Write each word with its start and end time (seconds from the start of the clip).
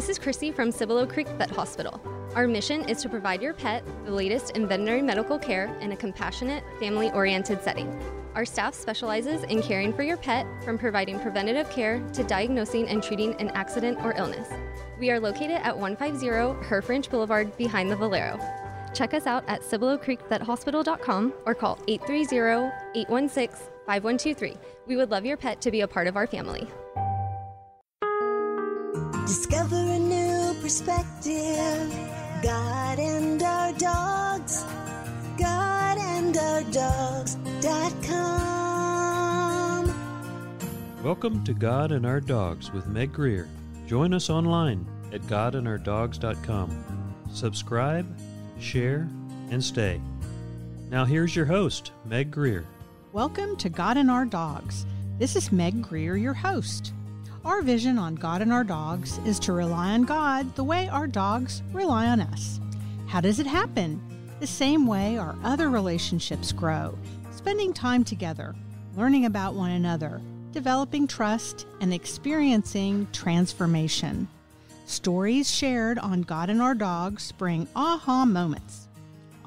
This 0.00 0.08
is 0.08 0.18
Chrissy 0.18 0.50
from 0.50 0.72
Cibolo 0.72 1.04
Creek 1.04 1.28
Vet 1.36 1.50
Hospital. 1.50 2.00
Our 2.34 2.48
mission 2.48 2.88
is 2.88 3.02
to 3.02 3.08
provide 3.10 3.42
your 3.42 3.52
pet 3.52 3.84
the 4.06 4.10
latest 4.10 4.56
in 4.56 4.66
veterinary 4.66 5.02
medical 5.02 5.38
care 5.38 5.66
in 5.82 5.92
a 5.92 5.96
compassionate, 5.96 6.64
family 6.80 7.10
oriented 7.10 7.62
setting. 7.62 7.86
Our 8.34 8.46
staff 8.46 8.74
specializes 8.74 9.42
in 9.42 9.60
caring 9.60 9.92
for 9.92 10.02
your 10.02 10.16
pet 10.16 10.46
from 10.64 10.78
providing 10.78 11.20
preventative 11.20 11.68
care 11.68 12.00
to 12.14 12.24
diagnosing 12.24 12.88
and 12.88 13.02
treating 13.02 13.34
an 13.34 13.50
accident 13.50 13.98
or 14.02 14.16
illness. 14.16 14.48
We 14.98 15.10
are 15.10 15.20
located 15.20 15.60
at 15.60 15.76
150 15.76 16.26
Herff 16.66 16.88
Ranch 16.88 17.10
Boulevard 17.10 17.54
behind 17.58 17.90
the 17.90 17.96
Valero. 17.96 18.40
Check 18.94 19.12
us 19.12 19.26
out 19.26 19.44
at 19.48 19.60
CiboloCreekVetHospital.com 19.60 21.34
or 21.44 21.54
call 21.54 21.76
830-816-5123. 21.76 24.56
We 24.86 24.96
would 24.96 25.10
love 25.10 25.26
your 25.26 25.36
pet 25.36 25.60
to 25.60 25.70
be 25.70 25.82
a 25.82 25.88
part 25.88 26.06
of 26.06 26.16
our 26.16 26.26
family. 26.26 26.66
Discover 29.30 29.76
a 29.76 29.96
new 29.96 30.54
perspective. 30.60 31.94
God 32.42 32.98
and 32.98 33.40
our 33.40 33.72
dogs. 33.74 34.64
God 35.38 35.98
and 35.98 36.36
our 36.36 36.64
dogs.com. 36.64 37.44
Welcome 41.04 41.44
to 41.44 41.54
God 41.54 41.92
and 41.92 42.04
Our 42.04 42.20
Dogs 42.20 42.72
with 42.72 42.88
Meg 42.88 43.12
Greer. 43.12 43.48
Join 43.86 44.12
us 44.14 44.30
online 44.30 44.84
at 45.12 45.20
godandourdogs.com. 45.22 47.14
Subscribe, 47.30 48.12
share, 48.58 49.08
and 49.52 49.62
stay. 49.62 50.00
Now 50.90 51.04
here's 51.04 51.36
your 51.36 51.46
host, 51.46 51.92
Meg 52.04 52.32
Greer. 52.32 52.64
Welcome 53.12 53.56
to 53.58 53.68
God 53.68 53.96
and 53.96 54.10
Our 54.10 54.24
Dogs. 54.24 54.86
This 55.20 55.36
is 55.36 55.52
Meg 55.52 55.82
Greer, 55.82 56.16
your 56.16 56.34
host. 56.34 56.94
Our 57.42 57.62
vision 57.62 57.96
on 57.96 58.16
God 58.16 58.42
and 58.42 58.52
Our 58.52 58.64
Dogs 58.64 59.18
is 59.24 59.38
to 59.40 59.54
rely 59.54 59.92
on 59.94 60.02
God 60.02 60.54
the 60.56 60.64
way 60.64 60.88
our 60.88 61.06
dogs 61.06 61.62
rely 61.72 62.06
on 62.06 62.20
us. 62.20 62.60
How 63.06 63.22
does 63.22 63.38
it 63.38 63.46
happen? 63.46 63.98
The 64.40 64.46
same 64.46 64.86
way 64.86 65.16
our 65.16 65.34
other 65.42 65.70
relationships 65.70 66.52
grow, 66.52 66.98
spending 67.30 67.72
time 67.72 68.04
together, 68.04 68.54
learning 68.94 69.24
about 69.24 69.54
one 69.54 69.70
another, 69.70 70.20
developing 70.52 71.06
trust, 71.06 71.66
and 71.80 71.94
experiencing 71.94 73.08
transformation. 73.10 74.28
Stories 74.84 75.50
shared 75.50 75.98
on 75.98 76.20
God 76.22 76.50
and 76.50 76.60
Our 76.60 76.74
Dogs 76.74 77.32
bring 77.32 77.66
aha 77.74 78.26
moments. 78.26 78.86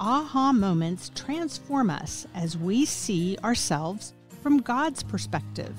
Aha 0.00 0.50
moments 0.50 1.12
transform 1.14 1.90
us 1.90 2.26
as 2.34 2.58
we 2.58 2.86
see 2.86 3.38
ourselves 3.44 4.14
from 4.42 4.58
God's 4.58 5.04
perspective. 5.04 5.76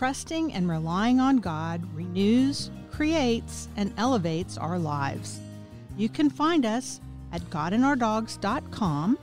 Trusting 0.00 0.54
and 0.54 0.66
relying 0.66 1.20
on 1.20 1.36
God 1.36 1.82
renews, 1.94 2.70
creates, 2.90 3.68
and 3.76 3.92
elevates 3.98 4.56
our 4.56 4.78
lives. 4.78 5.40
You 5.98 6.08
can 6.08 6.30
find 6.30 6.64
us 6.64 7.02
at 7.32 7.42
godandourdogs.com 7.50 9.18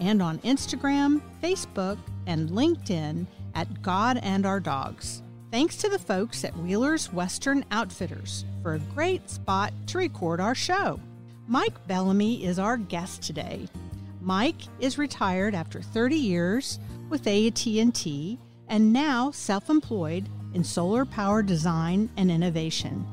and 0.00 0.20
on 0.20 0.38
Instagram, 0.40 1.22
Facebook, 1.40 1.96
and 2.26 2.50
LinkedIn 2.50 3.24
at 3.54 3.82
God 3.82 4.18
and 4.20 4.44
Our 4.44 4.58
Dogs. 4.58 5.22
Thanks 5.52 5.76
to 5.76 5.88
the 5.88 5.96
folks 5.96 6.44
at 6.44 6.56
Wheeler's 6.56 7.12
Western 7.12 7.64
Outfitters 7.70 8.44
for 8.64 8.74
a 8.74 8.80
great 8.96 9.30
spot 9.30 9.72
to 9.86 9.98
record 9.98 10.40
our 10.40 10.56
show. 10.56 10.98
Mike 11.46 11.86
Bellamy 11.86 12.44
is 12.44 12.58
our 12.58 12.78
guest 12.78 13.22
today. 13.22 13.68
Mike 14.20 14.62
is 14.80 14.98
retired 14.98 15.54
after 15.54 15.80
30 15.80 16.16
years 16.16 16.80
with 17.10 17.28
AT&T 17.28 18.40
and 18.68 18.92
now 18.92 19.30
self-employed 19.30 20.28
in 20.54 20.64
solar 20.64 21.04
power 21.04 21.42
design 21.42 22.08
and 22.16 22.30
innovation. 22.30 23.06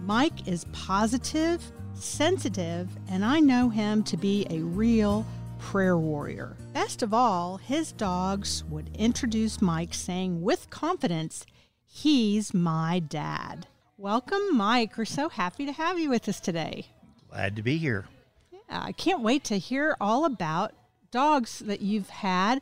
Mike 0.00 0.46
is 0.46 0.66
positive, 0.72 1.62
sensitive, 1.94 2.88
and 3.08 3.24
I 3.24 3.40
know 3.40 3.68
him 3.68 4.02
to 4.04 4.16
be 4.16 4.46
a 4.50 4.58
real 4.58 5.26
prayer 5.58 5.96
warrior. 5.96 6.56
Best 6.72 7.02
of 7.02 7.14
all, 7.14 7.56
his 7.56 7.92
dogs 7.92 8.64
would 8.64 8.90
introduce 8.96 9.62
Mike 9.62 9.94
saying 9.94 10.42
with 10.42 10.68
confidence, 10.70 11.46
He's 11.86 12.52
my 12.52 12.98
dad. 12.98 13.68
Welcome, 13.96 14.56
Mike. 14.56 14.98
We're 14.98 15.04
so 15.04 15.28
happy 15.28 15.64
to 15.64 15.72
have 15.72 15.98
you 15.98 16.10
with 16.10 16.28
us 16.28 16.40
today. 16.40 16.86
Glad 17.30 17.54
to 17.56 17.62
be 17.62 17.78
here. 17.78 18.06
Yeah, 18.52 18.82
I 18.82 18.92
can't 18.92 19.22
wait 19.22 19.44
to 19.44 19.58
hear 19.58 19.96
all 20.00 20.24
about 20.24 20.72
dogs 21.12 21.60
that 21.60 21.80
you've 21.80 22.10
had. 22.10 22.60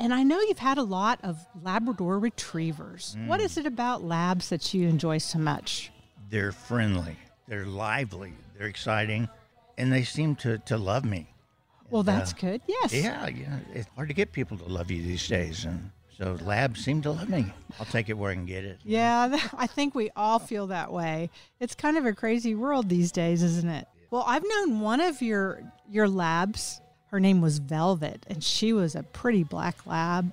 And 0.00 0.14
I 0.14 0.22
know 0.22 0.40
you've 0.40 0.58
had 0.58 0.78
a 0.78 0.82
lot 0.82 1.20
of 1.22 1.46
Labrador 1.62 2.18
retrievers. 2.18 3.16
Mm. 3.18 3.26
What 3.26 3.40
is 3.42 3.58
it 3.58 3.66
about 3.66 4.02
labs 4.02 4.48
that 4.48 4.72
you 4.72 4.88
enjoy 4.88 5.18
so 5.18 5.38
much? 5.38 5.92
They're 6.30 6.52
friendly, 6.52 7.16
they're 7.46 7.66
lively, 7.66 8.32
they're 8.56 8.66
exciting, 8.66 9.28
and 9.76 9.92
they 9.92 10.02
seem 10.04 10.36
to, 10.36 10.56
to 10.58 10.78
love 10.78 11.04
me. 11.04 11.28
Well, 11.90 12.02
that's 12.02 12.32
Uh, 12.32 12.36
good. 12.40 12.60
Yes. 12.66 12.94
Yeah, 12.94 13.28
yeah. 13.28 13.58
It's 13.74 13.88
hard 13.94 14.08
to 14.08 14.14
get 14.14 14.32
people 14.32 14.56
to 14.58 14.64
love 14.64 14.90
you 14.90 15.02
these 15.02 15.26
days. 15.28 15.64
And 15.66 15.90
so 16.16 16.38
labs 16.44 16.82
seem 16.82 17.02
to 17.02 17.10
love 17.10 17.28
me. 17.28 17.52
I'll 17.78 17.86
take 17.86 18.08
it 18.08 18.14
where 18.16 18.30
I 18.30 18.34
can 18.34 18.46
get 18.46 18.64
it. 18.64 18.78
Yeah, 18.84 19.36
I 19.58 19.66
think 19.66 19.94
we 19.94 20.08
all 20.16 20.38
feel 20.38 20.68
that 20.68 20.90
way. 20.92 21.28
It's 21.58 21.74
kind 21.74 21.98
of 21.98 22.06
a 22.06 22.14
crazy 22.14 22.54
world 22.54 22.88
these 22.88 23.12
days, 23.12 23.42
isn't 23.42 23.68
it? 23.68 23.86
Well, 24.10 24.24
I've 24.26 24.44
known 24.48 24.80
one 24.80 25.00
of 25.00 25.20
your 25.20 25.62
your 25.90 26.08
labs. 26.08 26.80
Her 27.10 27.20
name 27.20 27.40
was 27.40 27.58
Velvet, 27.58 28.24
and 28.28 28.42
she 28.42 28.72
was 28.72 28.94
a 28.94 29.02
pretty 29.02 29.42
black 29.42 29.84
lab. 29.86 30.32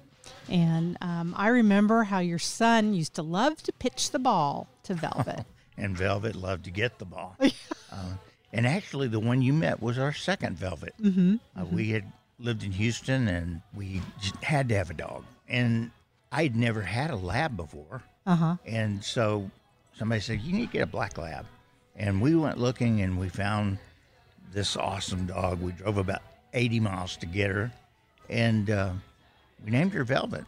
And 0.50 0.98
um, 1.02 1.34
I 1.38 1.48
remember 1.48 2.04
how 2.04 2.20
your 2.20 2.40
son 2.40 2.94
used 2.94 3.16
to 3.16 3.24
love 3.24 3.64
to 3.64 3.72
pitch 3.72 4.12
the 4.12 4.20
ball 4.20 4.68
to 4.84 4.94
Velvet. 4.94 5.46
And 5.80 5.96
Velvet 5.96 6.36
loved 6.36 6.64
to 6.64 6.72
get 6.72 6.98
the 6.98 7.06
ball. 7.06 7.38
um, 7.92 8.18
and 8.52 8.66
actually, 8.66 9.08
the 9.10 9.20
one 9.20 9.44
you 9.44 9.54
met 9.54 9.80
was 9.80 10.00
our 10.00 10.12
second 10.12 10.58
Velvet. 10.58 10.96
mm-hmm. 11.00 11.36
Uh, 11.56 11.66
we 11.66 11.92
had 11.92 12.12
lived 12.40 12.64
in 12.64 12.72
Houston 12.72 13.28
and 13.28 13.62
we 13.76 14.02
just 14.20 14.36
had 14.44 14.70
to 14.70 14.76
have 14.76 14.90
a 14.90 14.96
dog. 14.96 15.24
And 15.48 15.92
I'd 16.32 16.56
never 16.56 16.82
had 16.82 17.12
a 17.12 17.16
lab 17.16 17.56
before. 17.56 18.02
Uh 18.26 18.36
huh. 18.36 18.56
And 18.66 19.04
so 19.04 19.52
somebody 19.96 20.20
said, 20.20 20.42
You 20.42 20.54
need 20.54 20.66
to 20.66 20.74
get 20.74 20.82
a 20.82 20.88
black 20.88 21.16
lab. 21.20 21.46
And 21.96 22.22
we 22.22 22.36
went 22.36 22.58
looking 22.58 23.02
and 23.02 23.20
we 23.20 23.30
found 23.30 23.78
this 24.52 24.76
awesome 24.76 25.28
dog. 25.28 25.62
We 25.62 25.74
drove 25.74 25.98
about 26.00 26.24
80 26.57 26.79
miles 26.81 27.16
to 27.18 27.25
get 27.25 27.51
her. 27.51 27.72
And 28.29 28.69
uh, 28.69 28.91
we 29.63 29.72
named 29.72 29.94
her 29.94 30.03
Velvet. 30.03 30.45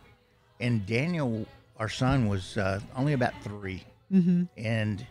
And 0.59 0.85
Daniel, 0.85 1.45
our 1.77 1.87
son, 1.89 2.27
was 2.27 2.57
uh, 2.57 2.79
only 2.95 3.13
about 3.13 3.33
3 3.43 3.83
Mm-hmm. 4.11 4.45
And 4.57 5.05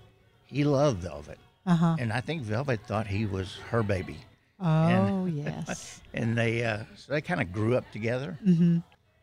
he 0.47 0.64
loved 0.64 1.03
Velvet. 1.03 1.38
Uh 1.64 1.76
huh. 1.76 1.97
And 2.00 2.12
I 2.12 2.20
think 2.20 2.42
Velvet 2.42 2.81
thought 2.88 3.06
he 3.06 3.26
was 3.26 3.54
her 3.70 3.84
baby. 3.84 4.16
Oh 4.60 5.26
yes. 5.32 6.00
And 6.14 6.37
they, 6.37 6.64
uh, 6.64 6.78
so 6.97 7.12
they 7.12 7.20
kind 7.20 7.41
of 7.41 7.53
grew 7.53 7.76
up 7.76 7.88
together 7.92 8.37
mm-hmm. 8.44 8.78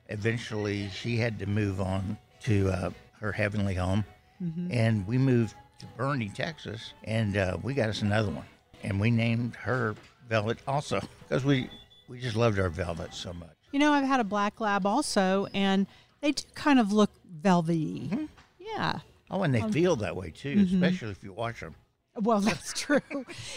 eventually 0.08 0.90
she 0.90 1.18
had 1.18 1.38
to 1.40 1.46
move 1.46 1.82
on 1.82 2.18
to 2.44 2.70
uh, 2.70 2.90
her 3.20 3.32
heavenly 3.34 3.76
home 3.76 4.06
Mhm. 4.44 4.68
and 4.70 5.08
we 5.08 5.18
moved 5.18 5.56
to 5.80 5.86
Boerne, 5.98 6.30
Texas, 6.34 6.94
and 7.06 7.38
uh, 7.38 7.58
we 7.64 7.74
got 7.74 7.88
us 7.90 8.02
another 8.02 8.30
one, 8.32 8.46
and 8.84 9.00
we 9.00 9.10
named 9.10 9.56
her 9.56 9.96
Velvet 10.28 10.60
also 10.68 11.00
because 11.28 11.44
we 11.46 11.70
we 12.08 12.20
just 12.20 12.36
loved 12.36 12.60
our 12.60 12.70
Velvet 12.70 13.14
so 13.14 13.34
much. 13.34 13.50
You 13.72 13.80
know, 13.80 13.92
I've 13.94 14.06
had 14.06 14.20
a 14.20 14.24
black 14.24 14.60
lab 14.62 14.86
also, 14.86 15.48
and 15.54 15.86
they 16.22 16.32
do 16.32 16.44
kind 16.54 16.80
of 16.80 16.92
look 16.92 17.12
velvety. 17.42 18.10
Mm-hmm. 18.12 18.26
Yeah. 18.60 19.00
Oh, 19.32 19.44
and 19.44 19.54
they 19.54 19.62
Um, 19.62 19.72
feel 19.72 19.96
that 19.98 20.16
way 20.16 20.30
too, 20.32 20.56
mhm. 20.58 20.74
especially 20.84 21.12
if 21.12 21.24
you 21.24 21.34
wash 21.34 21.60
them. 21.60 21.76
Well, 22.22 22.40
that's 22.50 22.74
true. 22.80 23.02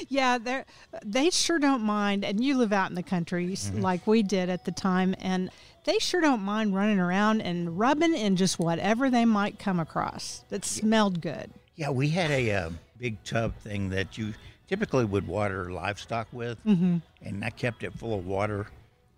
yeah, 0.08 0.38
they 0.38 0.64
they 1.04 1.30
sure 1.30 1.58
don't 1.58 1.82
mind. 1.82 2.24
And 2.24 2.42
you 2.42 2.56
live 2.56 2.72
out 2.72 2.90
in 2.90 2.94
the 2.96 3.02
country 3.02 3.46
Mhm. 3.48 3.80
like 3.82 4.06
we 4.06 4.22
did 4.22 4.48
at 4.48 4.64
the 4.64 4.72
time, 4.72 5.14
and 5.20 5.50
they 5.84 5.98
sure 5.98 6.20
don't 6.20 6.42
mind 6.42 6.74
running 6.74 6.98
around 6.98 7.40
and 7.42 7.78
rubbing 7.78 8.14
in 8.14 8.36
just 8.36 8.58
whatever 8.58 9.08
they 9.10 9.24
might 9.24 9.58
come 9.58 9.78
across 9.80 10.44
that 10.48 10.64
smelled 10.64 11.20
good. 11.20 11.50
Yeah, 11.76 11.90
we 11.90 12.08
had 12.08 12.31
a 12.31 12.50
uh, 12.52 12.70
big 12.98 13.22
tub 13.25 13.54
thing 13.58 13.90
that 13.90 14.19
you 14.19 14.34
typically 14.69 15.05
would 15.05 15.26
water 15.26 15.73
livestock 15.73 16.29
with, 16.32 16.62
Mhm. 16.65 17.03
and 17.23 17.44
I 17.44 17.50
kept 17.50 17.82
it 17.82 17.93
full 17.94 18.17
of 18.19 18.26
water, 18.26 18.69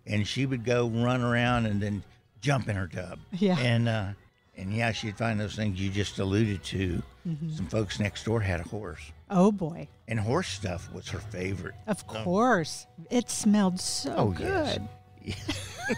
and 0.07 0.27
she 0.27 0.45
would 0.45 0.63
go 0.65 0.87
run 0.87 1.21
around 1.21 1.65
and 1.67 1.81
then 1.81 2.03
jump 2.41 2.67
in 2.69 2.75
her 2.75 2.87
tub. 2.87 3.19
Yeah. 3.31 3.59
and 3.59 3.87
uh, 3.87 4.07
and 4.57 4.73
yeah, 4.73 4.91
she'd 4.91 5.17
find 5.17 5.39
those 5.39 5.55
things 5.55 5.79
you 5.79 5.89
just 5.89 6.17
alluded 6.19 6.63
to. 6.65 7.01
Mhm. 7.27 7.55
Some 7.55 7.67
folks 7.67 7.99
next 7.99 8.23
door 8.25 8.41
had 8.41 8.59
a 8.59 8.63
horse, 8.63 9.11
Oh 9.29 9.51
boy! 9.51 9.87
and 10.07 10.19
horse 10.19 10.47
stuff 10.49 10.91
was 10.91 11.07
her 11.09 11.19
favorite. 11.19 11.75
Of 11.87 11.99
So- 11.99 12.05
course, 12.23 12.87
it 13.09 13.29
smelled 13.29 13.79
so 13.79 14.13
Oh, 14.17 14.35
yes. 14.39 14.77
good. 14.77 14.87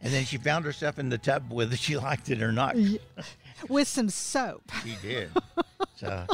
and 0.00 0.12
then 0.12 0.24
she 0.24 0.36
found 0.38 0.64
herself 0.64 0.98
in 0.98 1.08
the 1.08 1.18
tub 1.18 1.52
whether 1.52 1.76
she 1.76 1.96
liked 1.96 2.30
it 2.30 2.42
or 2.42 2.52
not. 2.52 2.76
With 3.68 3.88
some 3.88 4.08
soap. 4.08 4.70
She 4.84 4.96
did. 5.02 5.30
So 5.94 6.26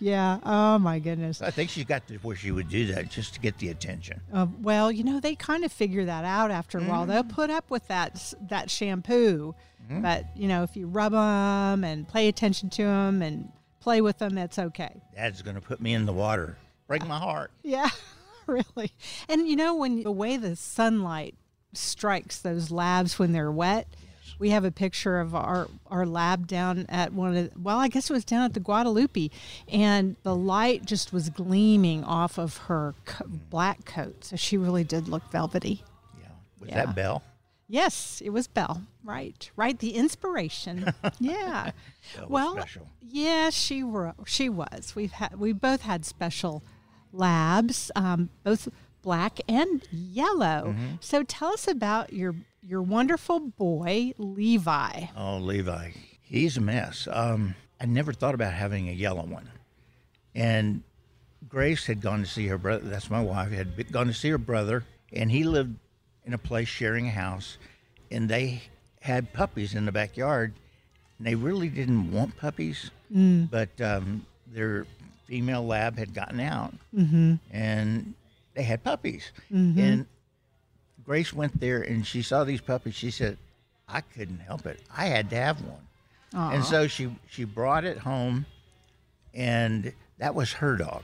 Yeah. 0.00 0.38
Oh 0.44 0.78
my 0.78 0.98
goodness. 0.98 1.40
I 1.40 1.50
think 1.50 1.70
she 1.70 1.84
got 1.84 2.06
to 2.08 2.16
where 2.18 2.34
she 2.34 2.50
would 2.50 2.68
do 2.68 2.86
that 2.94 3.10
just 3.10 3.34
to 3.34 3.40
get 3.40 3.58
the 3.58 3.68
attention. 3.68 4.20
Uh, 4.32 4.46
well, 4.60 4.90
you 4.90 5.04
know, 5.04 5.20
they 5.20 5.36
kind 5.36 5.64
of 5.64 5.70
figure 5.72 6.04
that 6.04 6.24
out 6.24 6.50
after 6.50 6.78
a 6.78 6.82
while. 6.82 7.06
They'll 7.06 7.22
put 7.22 7.48
up 7.50 7.70
with 7.70 7.86
that 7.88 8.34
that 8.48 8.70
shampoo, 8.70 9.54
Mhm. 9.88 10.02
but 10.02 10.24
you 10.36 10.48
know, 10.48 10.64
if 10.64 10.76
you 10.76 10.88
rub 10.88 11.12
them 11.12 11.84
and 11.84 12.08
pay 12.08 12.26
attention 12.28 12.70
to 12.70 12.82
them 12.82 13.22
and 13.22 13.52
play 13.80 14.00
with 14.00 14.18
them. 14.18 14.36
It's 14.38 14.58
okay. 14.58 15.00
Dad's 15.14 15.42
going 15.42 15.56
to 15.56 15.60
put 15.62 15.80
me 15.80 15.92
in 15.94 16.06
the 16.06 16.12
water. 16.12 16.56
Break 16.88 17.06
my 17.06 17.18
heart. 17.18 17.50
Yeah, 17.62 17.90
really. 18.46 18.90
And 19.28 19.46
you 19.46 19.54
know, 19.56 19.76
when 19.76 20.02
the 20.02 20.10
way 20.12 20.36
the 20.38 20.56
sunlight 20.56 21.34
strikes 21.72 22.38
those 22.40 22.70
labs 22.70 23.18
when 23.18 23.32
they're 23.32 23.52
wet, 23.52 23.86
we 24.44 24.50
have 24.50 24.64
a 24.66 24.70
picture 24.70 25.20
of 25.20 25.34
our, 25.34 25.68
our 25.86 26.04
lab 26.04 26.46
down 26.46 26.84
at 26.90 27.14
one 27.14 27.34
of 27.34 27.34
the, 27.34 27.58
well, 27.58 27.78
I 27.78 27.88
guess 27.88 28.10
it 28.10 28.12
was 28.12 28.26
down 28.26 28.42
at 28.42 28.52
the 28.52 28.60
Guadalupe, 28.60 29.30
and 29.72 30.16
the 30.22 30.34
light 30.36 30.84
just 30.84 31.14
was 31.14 31.30
gleaming 31.30 32.04
off 32.04 32.36
of 32.36 32.58
her 32.68 32.94
co- 33.06 33.24
black 33.26 33.86
coat. 33.86 34.22
So 34.22 34.36
she 34.36 34.58
really 34.58 34.84
did 34.84 35.08
look 35.08 35.22
velvety. 35.32 35.82
Yeah. 36.20 36.26
Was 36.60 36.68
Yeah. 36.68 36.74
that 36.84 36.94
Belle? 36.94 37.22
Yes, 37.68 38.20
it 38.22 38.28
was 38.28 38.46
Belle. 38.46 38.82
Right, 39.02 39.50
right. 39.56 39.78
The 39.78 39.92
inspiration. 39.94 40.92
yeah. 41.18 41.70
Well, 42.28 42.52
special. 42.58 42.86
yeah, 43.00 43.48
she 43.48 43.82
were. 43.82 44.12
She 44.26 44.50
was. 44.50 44.92
We've 44.94 45.12
had. 45.12 45.40
We 45.40 45.54
both 45.54 45.80
had 45.80 46.04
special 46.04 46.62
labs, 47.14 47.90
um, 47.96 48.28
both 48.42 48.68
black 49.04 49.38
and 49.48 49.86
yellow. 49.92 50.72
Mm-hmm. 50.72 50.86
So 51.00 51.22
tell 51.22 51.52
us 51.52 51.68
about 51.68 52.12
your 52.12 52.34
your 52.62 52.82
wonderful 52.82 53.38
boy 53.38 54.14
Levi. 54.18 55.06
Oh, 55.16 55.36
Levi. 55.36 55.90
He's 56.22 56.56
a 56.56 56.60
mess. 56.60 57.06
Um, 57.10 57.54
I 57.80 57.84
never 57.86 58.12
thought 58.12 58.34
about 58.34 58.54
having 58.54 58.88
a 58.88 58.92
yellow 58.92 59.22
one. 59.22 59.50
And 60.34 60.82
Grace 61.48 61.86
had 61.86 62.00
gone 62.00 62.20
to 62.20 62.26
see 62.26 62.46
her 62.48 62.58
brother. 62.58 62.88
That's 62.88 63.10
my 63.10 63.20
wife. 63.20 63.52
Had 63.52 63.92
gone 63.92 64.06
to 64.06 64.14
see 64.14 64.30
her 64.30 64.38
brother, 64.38 64.84
and 65.12 65.30
he 65.30 65.44
lived 65.44 65.76
in 66.24 66.32
a 66.32 66.38
place 66.38 66.66
sharing 66.66 67.06
a 67.06 67.10
house, 67.10 67.58
and 68.10 68.28
they 68.28 68.62
had 69.00 69.32
puppies 69.32 69.74
in 69.74 69.84
the 69.84 69.92
backyard. 69.92 70.54
And 71.18 71.26
they 71.26 71.34
really 71.36 71.68
didn't 71.68 72.10
want 72.10 72.36
puppies, 72.36 72.90
but 73.50 73.80
um, 73.80 74.26
their 74.48 74.86
female 75.26 75.64
lab 75.64 75.96
had 75.96 76.12
gotten 76.14 76.40
out, 76.40 76.74
and 77.52 78.14
they 78.54 78.62
had 78.62 78.82
puppies. 78.82 79.32
And 79.50 80.06
Grace 81.04 81.32
went 81.32 81.60
there 81.60 81.82
and 81.82 82.06
she 82.06 82.22
saw 82.22 82.44
these 82.44 82.60
puppies. 82.60 82.94
She 82.94 83.10
said, 83.10 83.36
"I 83.88 84.00
couldn't 84.00 84.38
help 84.40 84.66
it. 84.66 84.80
I 84.96 85.06
had 85.06 85.30
to 85.30 85.36
have 85.36 85.60
one." 85.62 85.86
And 86.32 86.64
so 86.64 86.86
she 86.88 87.14
she 87.28 87.44
brought 87.44 87.84
it 87.84 87.98
home, 87.98 88.46
and 89.32 89.92
that 90.18 90.34
was 90.34 90.52
her 90.54 90.76
dog. 90.76 91.02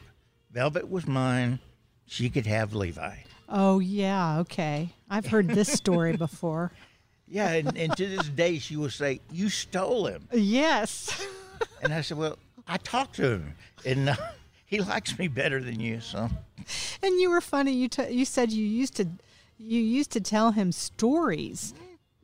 Velvet 0.52 0.90
was 0.90 1.06
mine. 1.06 1.58
She 2.06 2.28
could 2.30 2.46
have 2.46 2.74
Levi. 2.74 3.16
Oh 3.48 3.78
yeah, 3.78 4.38
okay. 4.40 4.90
I've 5.08 5.26
heard 5.26 5.48
this 5.48 5.70
story 5.72 6.16
before. 6.16 6.72
Yeah, 7.28 7.50
and, 7.52 7.76
and 7.76 7.96
to 7.96 8.06
this 8.08 8.28
day 8.28 8.58
she 8.58 8.76
will 8.76 8.90
say, 8.90 9.20
"You 9.30 9.48
stole 9.48 10.06
him," 10.06 10.26
Yes. 10.32 11.24
and 11.82 11.92
I 11.94 12.00
said, 12.00 12.16
"Well, 12.18 12.38
I 12.66 12.76
talked 12.78 13.16
to 13.16 13.30
him, 13.34 13.54
and 13.86 14.08
uh, 14.08 14.16
he 14.70 14.80
likes 14.80 15.18
me 15.18 15.28
better 15.28 15.60
than 15.62 15.80
you." 15.80 16.00
So 16.00 16.30
And 17.02 17.20
you 17.20 17.28
were 17.30 17.40
funny. 17.40 17.72
You 17.72 17.88
t- 17.88 18.10
you 18.10 18.24
said 18.24 18.50
you 18.52 18.64
used 18.64 18.94
to 18.96 19.06
you 19.58 19.80
used 19.80 20.10
to 20.12 20.20
tell 20.20 20.52
him 20.52 20.72
stories, 20.72 21.74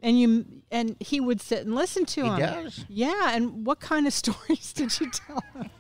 and 0.03 0.19
you 0.19 0.47
and 0.71 0.97
he 1.01 1.21
would 1.21 1.41
sit 1.41 1.67
and 1.67 1.75
listen 1.75 2.05
to 2.07 2.23
He 2.25 2.29
them. 2.31 2.39
does. 2.39 2.85
Yeah. 2.89 3.35
And 3.35 3.67
what 3.67 3.81
kind 3.81 4.07
of 4.07 4.13
stories 4.25 4.73
did 4.73 4.99
you 5.01 5.11
tell 5.11 5.43
him? 5.55 5.71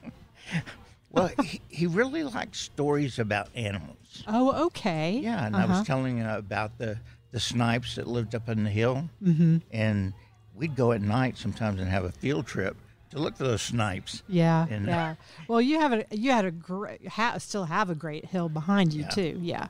well, 1.10 1.30
he, 1.42 1.60
he 1.68 1.86
really 1.86 2.22
likes 2.24 2.58
stories 2.60 3.18
about 3.18 3.48
animals. 3.54 4.22
Oh, 4.26 4.66
okay. 4.66 5.18
Yeah, 5.22 5.46
and 5.46 5.56
I 5.56 5.64
Uh-huh. 5.64 5.78
was 5.78 5.86
telling 5.86 6.18
her 6.18 6.36
about 6.36 6.78
the 6.78 6.98
the 7.32 7.40
snipes 7.40 7.96
that 7.96 8.06
lived 8.06 8.34
up 8.34 8.48
in 8.48 8.64
the 8.64 8.70
hill, 8.70 9.10
mm-hmm. 9.22 9.58
and 9.70 10.12
we'd 10.54 10.74
go 10.76 10.92
at 10.92 11.02
night 11.02 11.36
sometimes 11.36 11.80
and 11.80 11.88
have 11.90 12.04
a 12.04 12.12
field 12.12 12.46
trip 12.46 12.76
to 13.16 13.22
look 13.22 13.36
for 13.36 13.44
those 13.44 13.62
snipes. 13.62 14.22
Yeah, 14.28 14.66
And, 14.70 14.86
yeah. 14.86 15.14
Well, 15.48 15.60
you 15.60 15.80
have 15.80 15.92
a 15.92 16.04
you 16.10 16.30
had 16.30 16.44
a 16.44 16.50
great 16.50 17.06
ha, 17.08 17.38
still 17.38 17.64
have 17.64 17.90
a 17.90 17.94
great 17.94 18.26
hill 18.26 18.48
behind 18.48 18.92
you 18.92 19.02
Yeah. 19.02 19.08
too. 19.08 19.38
Yeah. 19.42 19.66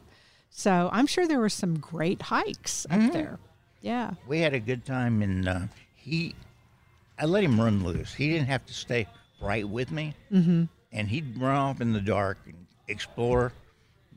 So 0.50 0.88
I'm 0.92 1.06
sure 1.06 1.26
there 1.26 1.38
were 1.40 1.48
some 1.48 1.78
great 1.78 2.22
hikes 2.22 2.86
Mm-hmm. 2.90 3.06
up 3.06 3.12
there. 3.12 3.38
Yeah. 3.82 4.10
We 4.26 4.40
had 4.40 4.52
a 4.54 4.60
good 4.60 4.84
time, 4.84 5.22
and 5.22 5.48
uh, 5.48 5.60
he, 5.94 6.34
I 7.18 7.26
let 7.26 7.44
him 7.44 7.60
run 7.60 7.84
loose. 7.84 8.12
He 8.14 8.30
didn't 8.30 8.48
have 8.48 8.66
to 8.66 8.74
stay 8.74 9.06
right 9.40 9.68
with 9.68 9.90
me, 9.92 10.14
mm-hmm. 10.32 10.64
and 10.92 11.08
he'd 11.08 11.38
run 11.38 11.54
off 11.56 11.80
in 11.80 11.92
the 11.92 12.00
dark 12.00 12.38
and 12.46 12.54
explore, 12.88 13.52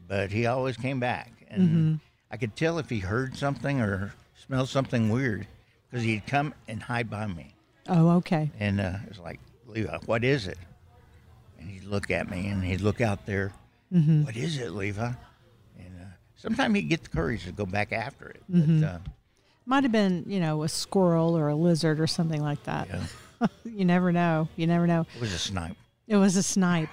but 0.07 0.31
he 0.31 0.47
always 0.47 0.75
came 0.77 0.99
back, 0.99 1.31
and 1.49 1.61
Mm-hmm. 1.69 1.95
I 2.31 2.37
could 2.37 2.55
tell 2.55 2.79
if 2.79 2.89
he 2.89 2.99
heard 2.99 3.35
something 3.37 3.81
or 3.81 4.13
smelled 4.45 4.69
something 4.69 5.09
weird, 5.09 5.45
because 5.89 6.03
he'd 6.05 6.25
come 6.25 6.53
and 6.67 6.81
hide 6.81 7.09
by 7.09 7.27
me. 7.27 7.53
Oh, 7.89 8.09
okay. 8.18 8.51
And 8.59 8.80
uh, 8.80 8.94
it's 9.09 9.19
like, 9.19 9.39
Levi, 9.68 9.97
what 10.06 10.24
is 10.24 10.47
it? 10.47 10.57
And 11.59 11.69
he'd 11.69 11.83
look 11.86 12.09
at 12.12 12.30
me 12.30 12.47
and 12.47 12.63
he'd 12.63 12.81
look 12.81 13.01
out 13.01 13.25
there. 13.25 13.51
Mm-hmm. 13.94 14.24
"What 14.24 14.38
is 14.38 14.57
it, 14.59 14.71
Levi? 14.71 15.06
And 15.77 15.94
uh, 16.00 16.06
sometimes 16.36 16.75
he'd 16.75 16.83
get 16.83 17.03
the 17.03 17.09
courage 17.09 17.45
to 17.45 17.51
go 17.51 17.65
back 17.65 17.91
after 17.91 18.30
it. 18.30 18.41
Mm-hmm. 18.51 18.81
But 18.81 18.88
uh, 18.88 19.00
Might 19.65 19.83
have 19.83 19.91
been 19.91 20.24
you 20.27 20.39
know 20.39 20.63
a 20.63 20.69
squirrel 20.69 21.36
or 21.38 21.47
a 21.50 21.56
lizard 21.56 22.00
or 22.00 22.07
something 22.07 22.41
like 22.41 22.63
that. 22.63 22.88
yeah, 22.88 23.47
you 23.65 23.86
never 23.86 24.12
know. 24.12 24.47
You 24.56 24.68
never 24.68 24.86
know. 24.88 25.06
it 25.15 25.21
was 25.21 25.33
a 25.33 25.39
snipe. 25.39 25.75
It 26.07 26.15
was 26.18 26.36
a 26.38 26.44
snipe. 26.44 26.89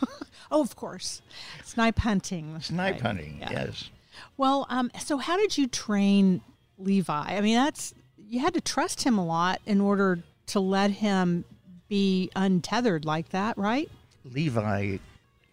oh, 0.50 0.60
of 0.60 0.76
course, 0.76 1.22
snipe 1.64 1.98
hunting. 1.98 2.60
Snipe 2.60 2.94
Right. 2.94 3.00
hunting, 3.02 3.38
Yeah. 3.40 3.50
yes. 3.52 3.90
Well, 4.36 4.66
um, 4.70 4.90
so 5.00 5.16
how 5.18 5.36
did 5.36 5.58
you 5.58 5.66
train 5.66 6.40
Levi? 6.78 7.36
I 7.36 7.40
mean, 7.40 7.56
that's 7.56 7.94
you 8.16 8.40
had 8.40 8.54
to 8.54 8.60
trust 8.60 9.02
him 9.02 9.18
a 9.18 9.24
lot 9.24 9.60
in 9.66 9.80
order 9.80 10.22
to 10.46 10.60
let 10.60 10.90
him 10.90 11.44
be 11.88 12.30
untethered 12.36 13.04
like 13.04 13.30
that, 13.30 13.56
right? 13.58 13.90
Levi, 14.24 14.98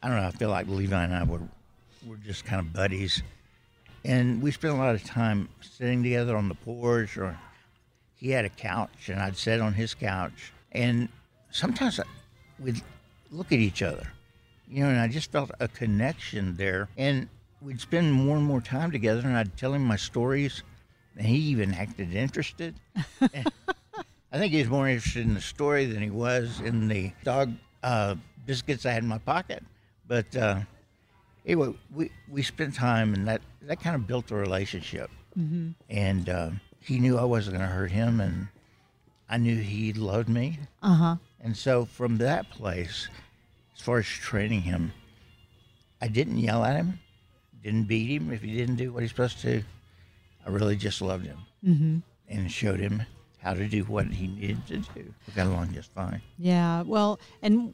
I 0.01 0.07
don't 0.07 0.17
know, 0.17 0.27
I 0.27 0.31
feel 0.31 0.49
like 0.49 0.67
Levi 0.67 1.03
and 1.03 1.13
I 1.13 1.23
were, 1.23 1.41
were 2.05 2.17
just 2.17 2.45
kind 2.45 2.59
of 2.59 2.73
buddies. 2.73 3.21
And 4.03 4.41
we 4.41 4.51
spent 4.51 4.73
a 4.73 4.77
lot 4.77 4.95
of 4.95 5.03
time 5.03 5.49
sitting 5.61 6.01
together 6.03 6.35
on 6.35 6.47
the 6.49 6.55
porch, 6.55 7.17
or 7.17 7.37
he 8.15 8.29
had 8.31 8.45
a 8.45 8.49
couch, 8.49 9.09
and 9.09 9.19
I'd 9.19 9.37
sit 9.37 9.61
on 9.61 9.73
his 9.73 9.93
couch. 9.93 10.51
And 10.71 11.09
sometimes 11.51 11.99
I- 11.99 12.03
we'd 12.59 12.81
look 13.29 13.51
at 13.51 13.59
each 13.59 13.81
other, 13.81 14.07
you 14.67 14.83
know, 14.83 14.89
and 14.89 14.99
I 14.99 15.07
just 15.07 15.31
felt 15.31 15.51
a 15.59 15.67
connection 15.67 16.55
there. 16.55 16.87
And 16.97 17.27
we'd 17.61 17.79
spend 17.81 18.11
more 18.13 18.37
and 18.37 18.45
more 18.45 18.61
time 18.61 18.89
together, 18.91 19.21
and 19.21 19.37
I'd 19.37 19.55
tell 19.57 19.73
him 19.73 19.85
my 19.85 19.97
stories, 19.97 20.63
and 21.17 21.27
he 21.27 21.37
even 21.37 21.73
acted 21.73 22.15
interested. 22.15 22.73
I 24.31 24.37
think 24.37 24.53
he 24.53 24.59
was 24.59 24.69
more 24.69 24.87
interested 24.87 25.25
in 25.25 25.33
the 25.33 25.41
story 25.41 25.85
than 25.85 26.01
he 26.01 26.09
was 26.09 26.61
in 26.61 26.87
the 26.87 27.11
dog 27.23 27.53
uh, 27.83 28.15
biscuits 28.45 28.85
I 28.85 28.91
had 28.91 29.03
in 29.03 29.09
my 29.09 29.17
pocket. 29.17 29.63
But 30.07 30.33
uh, 30.35 30.59
anyway, 31.45 31.73
we, 31.93 32.11
we 32.29 32.41
spent 32.43 32.73
time, 32.75 33.13
and 33.13 33.27
that, 33.27 33.41
that 33.63 33.81
kind 33.81 33.95
of 33.95 34.07
built 34.07 34.31
a 34.31 34.35
relationship. 34.35 35.09
And 35.89 36.29
uh, 36.29 36.49
he 36.79 36.99
knew 36.99 37.17
I 37.17 37.23
wasn't 37.23 37.57
going 37.57 37.67
to 37.67 37.73
hurt 37.73 37.91
him, 37.91 38.19
and 38.21 38.47
I 39.29 39.37
knew 39.37 39.55
he 39.57 39.93
loved 39.93 40.29
me. 40.29 40.59
Uh 40.81 40.95
huh. 40.95 41.15
And 41.41 41.55
so 41.55 41.85
from 41.85 42.17
that 42.19 42.49
place, 42.51 43.07
as 43.75 43.81
far 43.81 43.97
as 43.99 44.05
training 44.05 44.61
him, 44.61 44.91
I 46.01 46.07
didn't 46.07 46.37
yell 46.37 46.63
at 46.63 46.75
him, 46.75 46.99
didn't 47.63 47.83
beat 47.85 48.07
him 48.09 48.31
if 48.31 48.41
he 48.41 48.55
didn't 48.55 48.75
do 48.75 48.91
what 48.93 49.01
he's 49.03 49.11
supposed 49.11 49.39
to. 49.41 49.63
I 50.45 50.49
really 50.49 50.75
just 50.75 51.01
loved 51.01 51.25
him 51.25 51.37
Mm-hmm. 51.65 51.97
and 52.29 52.51
showed 52.51 52.79
him 52.79 53.03
how 53.41 53.53
to 53.53 53.67
do 53.67 53.83
what 53.83 54.07
he 54.07 54.27
needed 54.27 54.65
to 54.67 54.77
do. 54.77 55.13
We 55.27 55.33
got 55.35 55.47
along 55.47 55.73
just 55.73 55.91
fine. 55.93 56.21
Yeah. 56.37 56.83
Well, 56.83 57.19
and 57.41 57.73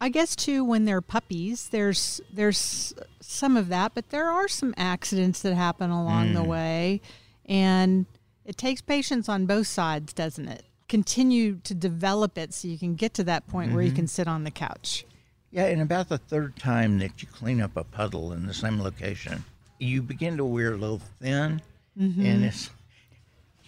I 0.00 0.08
guess 0.08 0.34
too 0.34 0.64
when 0.64 0.84
they're 0.84 1.00
puppies, 1.00 1.68
there's 1.68 2.20
there's 2.32 2.94
some 3.20 3.56
of 3.56 3.68
that, 3.68 3.92
but 3.94 4.10
there 4.10 4.28
are 4.28 4.48
some 4.48 4.74
accidents 4.76 5.42
that 5.42 5.54
happen 5.54 5.90
along 5.90 6.34
the 6.34 6.40
mm. 6.40 6.46
way, 6.46 7.00
and 7.46 8.06
it 8.44 8.56
takes 8.56 8.80
patience 8.80 9.28
on 9.28 9.46
both 9.46 9.66
sides, 9.66 10.12
doesn't 10.12 10.48
it? 10.48 10.64
Continue 10.88 11.56
to 11.64 11.74
develop 11.74 12.36
it 12.36 12.52
so 12.52 12.68
you 12.68 12.78
can 12.78 12.94
get 12.94 13.14
to 13.14 13.24
that 13.24 13.46
point 13.46 13.72
where 13.72 13.82
you 13.82 13.92
can 13.92 14.04
mm-hmm. 14.04 14.08
sit 14.08 14.28
on 14.28 14.44
the 14.44 14.50
couch. 14.50 15.06
Yeah, 15.50 15.66
and 15.66 15.80
about 15.80 16.08
the 16.08 16.18
third 16.18 16.56
time 16.56 16.98
that 16.98 17.22
you 17.22 17.28
clean 17.28 17.60
up 17.60 17.76
a 17.76 17.84
puddle 17.84 18.32
in 18.32 18.46
the 18.46 18.54
same 18.54 18.82
location, 18.82 19.44
you 19.78 20.02
begin 20.02 20.36
to 20.38 20.44
wear 20.44 20.72
a 20.72 20.76
little 20.76 21.00
thin, 21.20 21.62
and 21.96 22.12
mm-hmm. 22.14 22.44
it's 22.44 22.70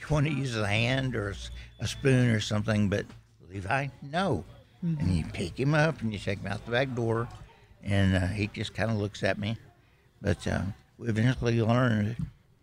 you 0.08 0.14
want 0.14 0.26
to 0.26 0.32
use 0.32 0.56
a 0.56 0.66
hand 0.66 1.16
or 1.16 1.34
a 1.80 1.87
spoon 1.87 2.30
or 2.30 2.40
something, 2.40 2.88
but 2.88 3.06
Levi, 3.50 3.88
no. 4.02 4.44
And 4.82 5.16
you 5.16 5.25
pick 5.32 5.58
him 5.58 5.73
up 5.75 6.02
and 6.02 6.12
you 6.12 6.18
take 6.18 6.40
him 6.40 6.52
out 6.52 6.64
the 6.66 6.73
back 6.73 6.94
door, 6.94 7.26
and 7.82 8.14
uh, 8.14 8.26
he 8.26 8.49
just 8.49 8.75
kind 8.75 8.90
of 8.90 8.99
looks 8.99 9.23
at 9.23 9.38
me. 9.38 9.56
But 10.20 10.46
uh, 10.46 10.61
we 10.99 11.08
eventually 11.08 11.61
learned 11.62 12.16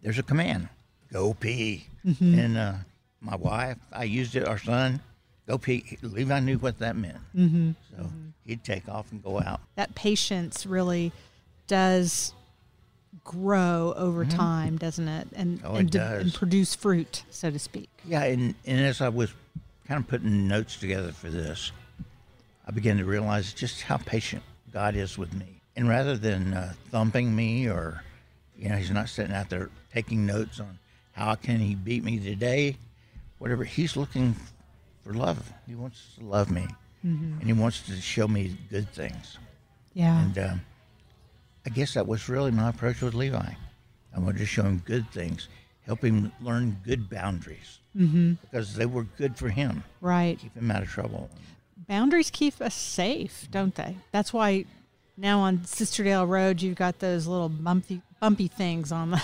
there's 0.03 0.19
a 0.19 0.23
command: 0.23 0.69
go 1.11 1.33
pee. 1.33 1.87
And 2.19 2.57
uh, 2.57 2.73
my 3.21 3.35
wife, 3.35 3.77
I 3.91 4.03
used 4.03 4.35
it. 4.35 4.47
Our 4.47 4.59
son, 4.59 4.99
go 5.47 5.57
pee. 5.57 5.97
Levi 6.03 6.39
knew 6.41 6.57
what 6.57 6.77
that 6.77 6.95
meant, 6.95 7.17
mm-hmm. 7.35 7.71
so 7.89 8.11
he'd 8.45 8.63
take 8.63 8.87
off 8.87 9.11
and 9.11 9.23
go 9.23 9.39
out. 9.39 9.61
That 9.75 9.95
patience 9.95 10.65
really 10.67 11.11
does 11.65 12.33
grow 13.23 13.93
over 13.97 14.25
time, 14.25 14.77
doesn't 14.77 15.07
it? 15.07 15.27
And 15.35 15.61
Oh, 15.63 15.75
and, 15.75 15.87
it 15.87 15.91
de- 15.91 16.17
and 16.19 16.33
produce 16.33 16.75
fruit, 16.75 17.23
so 17.29 17.51
to 17.51 17.59
speak. 17.59 17.89
Yeah, 18.05 18.23
and, 18.23 18.55
and 18.65 18.79
as 18.85 19.01
I 19.01 19.09
was 19.09 19.33
kind 19.87 19.99
of 19.99 20.07
putting 20.07 20.47
notes 20.47 20.77
together 20.77 21.11
for 21.11 21.29
this, 21.29 21.71
I 22.67 22.71
began 22.71 22.97
to 22.97 23.05
realize 23.05 23.53
just 23.53 23.81
how 23.81 23.97
patient 23.97 24.43
God 24.71 24.95
is 24.95 25.17
with 25.17 25.33
me. 25.33 25.61
And 25.75 25.87
rather 25.89 26.17
than 26.17 26.53
uh, 26.53 26.73
thumping 26.89 27.35
me 27.35 27.67
or, 27.69 28.03
you 28.57 28.69
know, 28.69 28.75
He's 28.75 28.91
not 28.91 29.09
sitting 29.09 29.33
out 29.33 29.49
there 29.49 29.69
taking 29.93 30.25
notes 30.25 30.59
on 30.59 30.77
how 31.13 31.35
can 31.35 31.59
He 31.59 31.75
beat 31.75 32.03
me 32.03 32.19
today, 32.19 32.77
whatever. 33.39 33.63
He's 33.63 33.95
looking 33.97 34.35
for 35.03 35.13
love. 35.13 35.51
He 35.67 35.75
wants 35.75 36.15
to 36.17 36.25
love 36.25 36.49
me, 36.51 36.67
and 37.03 37.43
He 37.43 37.53
wants 37.53 37.81
to 37.87 37.95
show 37.99 38.27
me 38.27 38.55
good 38.69 38.89
things. 38.93 39.37
Yeah. 39.93 40.23
And 40.23 40.37
um, 40.37 40.61
I 41.65 41.69
guess 41.69 41.93
that 41.93 42.07
was 42.07 42.29
really 42.29 42.51
my 42.51 42.69
approach 42.69 43.01
with 43.01 43.13
Levi. 43.13 43.53
I 44.15 44.19
wanted 44.19 44.39
to 44.39 44.45
show 44.45 44.63
him 44.63 44.81
good 44.85 45.09
things, 45.11 45.47
help 45.85 46.03
him 46.03 46.31
learn 46.41 46.77
good 46.83 47.09
boundaries 47.09 47.79
mm-hmm. 47.95 48.33
because 48.41 48.75
they 48.75 48.85
were 48.85 49.03
good 49.03 49.37
for 49.37 49.49
him, 49.49 49.83
right. 50.01 50.37
keep 50.39 50.55
him 50.55 50.71
out 50.71 50.81
of 50.83 50.89
trouble. 50.89 51.29
Boundaries 51.87 52.29
keep 52.29 52.59
us 52.61 52.75
safe, 52.75 53.47
don't 53.51 53.75
they? 53.75 53.97
That's 54.11 54.33
why 54.33 54.65
now 55.17 55.39
on 55.39 55.59
Sisterdale 55.59 56.27
Road 56.27 56.61
you've 56.61 56.77
got 56.77 56.99
those 56.99 57.27
little 57.27 57.49
bumpy 57.49 58.01
bumpy 58.19 58.47
things 58.47 58.91
on 58.91 59.11
the 59.11 59.21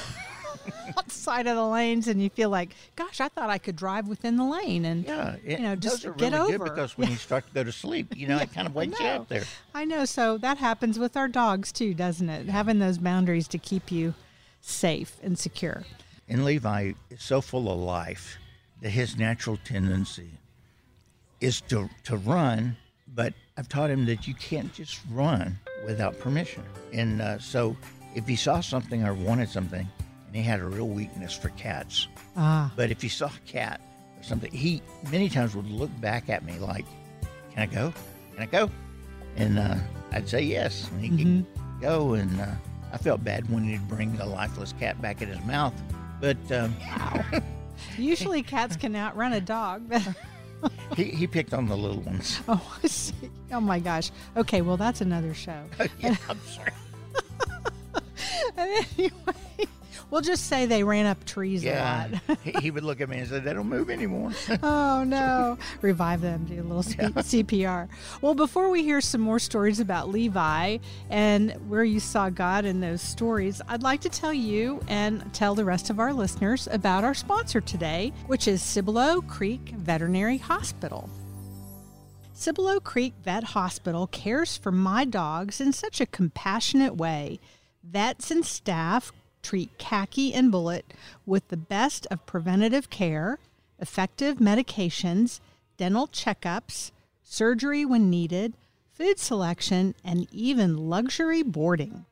outside 1.08 1.48
of 1.48 1.56
the 1.56 1.66
lanes 1.66 2.08
and 2.10 2.22
you 2.22 2.30
feel 2.30 2.50
like, 2.50 2.76
gosh, 2.98 3.22
I 3.22 3.30
thought 3.30 3.50
I 3.50 3.58
could 3.58 3.78
drive 3.78 4.10
within 4.10 4.36
the 4.36 4.44
lane 4.44 4.84
and 4.84 5.06
Yeah, 5.06 5.38
it, 5.46 5.60
you 5.60 5.64
know, 5.66 5.76
those 5.76 5.94
just 5.94 6.06
are 6.06 6.12
get 6.12 6.34
really 6.34 6.54
over. 6.56 6.66
good 6.66 6.76
because 6.76 6.98
when 6.98 7.10
you 7.10 7.16
start 7.16 7.48
to 7.48 7.54
go 7.54 7.64
to 7.64 7.72
sleep, 7.72 8.14
you 8.18 8.28
know, 8.28 8.38
it 8.38 8.54
kind 8.54 8.68
of 8.68 8.76
wakes 8.76 9.00
you 9.00 9.06
up 9.06 9.30
there. 9.30 9.46
I 9.74 9.86
know. 9.86 10.04
So 10.04 10.38
that 10.40 10.58
happens 10.58 11.00
with 11.00 11.16
our 11.16 11.30
dogs 11.30 11.72
too, 11.72 11.94
doesn't 11.94 12.30
it? 12.30 12.50
Having 12.50 12.80
those 12.80 12.98
boundaries 12.98 13.48
to 13.50 13.58
keep 13.58 13.90
you 13.90 14.16
safe 14.60 15.18
and 15.24 15.40
secure. 15.40 15.86
And 16.28 16.44
Levi 16.44 16.92
is 17.10 17.24
so 17.24 17.40
full 17.40 17.72
of 17.72 17.80
life 17.80 18.38
that 18.82 18.90
his 18.90 19.18
natural 19.18 19.58
tendency 19.64 20.30
is 21.40 21.62
to, 21.62 21.90
to 22.04 22.18
run, 22.18 22.76
but 23.16 23.34
I've 23.58 23.70
taught 23.70 23.90
him 23.90 24.06
that 24.08 24.28
you 24.28 24.34
can't 24.34 24.74
just 24.74 25.00
run 25.12 25.58
without 25.86 26.20
permission. 26.20 26.64
And 26.92 27.22
uh, 27.22 27.40
so 27.40 27.78
if 28.14 28.28
he 28.28 28.36
saw 28.36 28.60
something 28.60 29.06
or 29.06 29.14
wanted 29.14 29.48
something, 29.48 29.88
and 30.28 30.36
he 30.36 30.42
had 30.44 30.60
a 30.60 30.66
real 30.66 30.88
weakness 30.88 31.34
for 31.36 31.50
cats, 31.50 32.08
Ah, 32.36 32.72
but 32.76 32.92
if 32.92 33.02
he 33.02 33.10
saw 33.10 33.28
a 33.28 33.50
cat 33.52 33.82
or 34.18 34.24
something, 34.24 34.52
he 34.52 34.82
many 35.12 35.30
times 35.30 35.56
would 35.56 35.70
look 35.70 35.90
back 36.02 36.30
at 36.30 36.44
me 36.46 36.60
like, 36.60 36.86
Can 37.52 37.64
I 37.64 37.66
go? 37.66 37.94
Can 38.34 38.44
I 38.44 38.46
go? 38.46 38.70
And 39.36 39.58
uh, 39.60 39.76
I'd 40.12 40.28
say 40.30 40.42
yes. 40.42 40.90
And 40.92 41.02
he 41.02 41.10
could 41.24 41.46
go. 41.82 42.14
And 42.14 42.40
uh, 42.42 42.52
I 42.94 42.98
felt 42.98 43.24
bad 43.24 43.50
when 43.52 43.64
he'd 43.64 43.88
bring 43.88 44.20
a 44.20 44.26
lifeless 44.26 44.74
cat 44.80 45.02
back 45.02 45.22
in 45.22 45.30
his 45.30 45.44
mouth. 45.46 45.74
But 46.20 46.38
um, 46.52 46.76
usually 47.98 48.42
cats 48.44 48.76
can 48.76 48.96
outrun 48.96 49.34
a 49.34 49.42
dog. 49.42 49.88
But 49.90 50.72
he, 50.96 51.04
he 51.06 51.28
picked 51.28 51.54
on 51.54 51.68
the 51.68 51.78
little 51.78 52.02
ones. 52.02 52.40
oh, 52.48 52.78
I 52.84 52.88
see. 52.88 53.14
Oh 53.52 53.60
my 53.62 53.80
gosh. 53.80 54.12
Okay, 54.36 54.62
well 54.62 54.78
that's 54.78 55.02
another 55.02 55.34
show. 55.36 55.64
yeah, 56.00 56.16
I'm 56.30 56.40
sorry. 56.48 56.72
anyway, 58.58 59.12
we'll 60.10 60.22
just 60.22 60.48
say 60.48 60.66
they 60.66 60.84
ran 60.84 61.06
up 61.06 61.24
trees 61.26 61.64
Yeah. 61.64 62.08
a 62.08 62.10
lot. 62.30 62.38
he, 62.44 62.52
he 62.62 62.72
would 62.72 62.84
look 62.84 63.02
at 63.02 63.10
me 63.10 63.20
and 63.20 63.28
say, 63.28 63.40
They 63.40 63.54
don't 63.54 63.70
move 63.70 63.90
anymore. 63.90 64.32
Oh 64.64 65.04
no! 65.04 65.58
Revive 65.82 66.22
them, 66.22 66.46
do 66.46 66.56
a 66.62 66.64
little 66.64 66.84
C- 66.84 66.98
CPR. 67.44 67.88
Well, 68.22 68.34
before 68.36 68.70
we 68.70 68.84
hear 68.84 69.02
some 69.02 69.22
more 69.22 69.40
stories 69.40 69.80
about 69.80 70.10
Levi 70.10 70.78
and 71.10 71.52
where 71.70 71.84
you 71.84 72.00
saw 72.00 72.30
God 72.30 72.66
in 72.66 72.80
those 72.80 73.02
stories, 73.02 73.62
I'd 73.68 73.84
like 73.84 74.02
to 74.02 74.10
tell 74.10 74.34
you 74.34 74.82
and 74.88 75.32
tell 75.34 75.56
the 75.56 75.66
rest 75.66 75.90
of 75.90 76.00
our 76.00 76.14
listeners 76.14 76.68
about 76.72 77.04
our 77.04 77.14
sponsor 77.14 77.62
today, 77.62 78.12
which 78.28 78.48
is 78.48 78.62
Cibolo 78.62 79.22
Creek 79.22 79.70
Veterinary 79.78 80.38
Hospital. 80.38 81.10
Cibolo 82.34 82.80
Creek 82.80 83.14
Vet 83.24 83.44
Hospital 83.44 84.08
cares 84.08 84.58
for 84.58 84.72
my 84.72 85.06
dogs 85.06 85.60
in 85.60 85.74
such 85.74 86.00
a 86.00 86.06
compassionate 86.06 86.96
way. 86.96 87.40
Vets 87.84 88.30
and 88.32 88.46
staff 88.46 89.12
treat 89.48 89.77
Khaki 89.77 90.34
and 90.34 90.51
Bullet 90.51 90.94
with 91.25 91.48
the 91.48 91.56
best 91.56 92.06
of 92.12 92.25
preventative 92.25 92.89
care, 92.89 93.39
effective 93.80 94.39
medications, 94.39 95.39
dental 95.77 96.10
checkups, 96.10 96.92
surgery 97.24 97.86
when 97.86 98.10
needed, 98.10 98.56
food 98.92 99.20
selection, 99.20 99.96
and 100.04 100.27
even 100.34 100.89
luxury 100.89 101.44
boarding. 101.44 102.04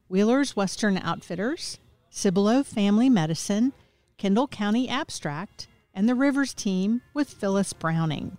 Wheeler's 0.07 0.55
Western 0.55 0.97
Outfitters, 0.97 1.79
Cibolo 2.09 2.63
Family 2.63 3.09
Medicine, 3.09 3.73
Kendall 4.17 4.47
County 4.47 4.89
Abstract, 4.89 5.67
and 5.93 6.07
the 6.07 6.15
Rivers 6.15 6.53
team 6.53 7.01
with 7.13 7.29
Phyllis 7.29 7.73
Browning. 7.73 8.37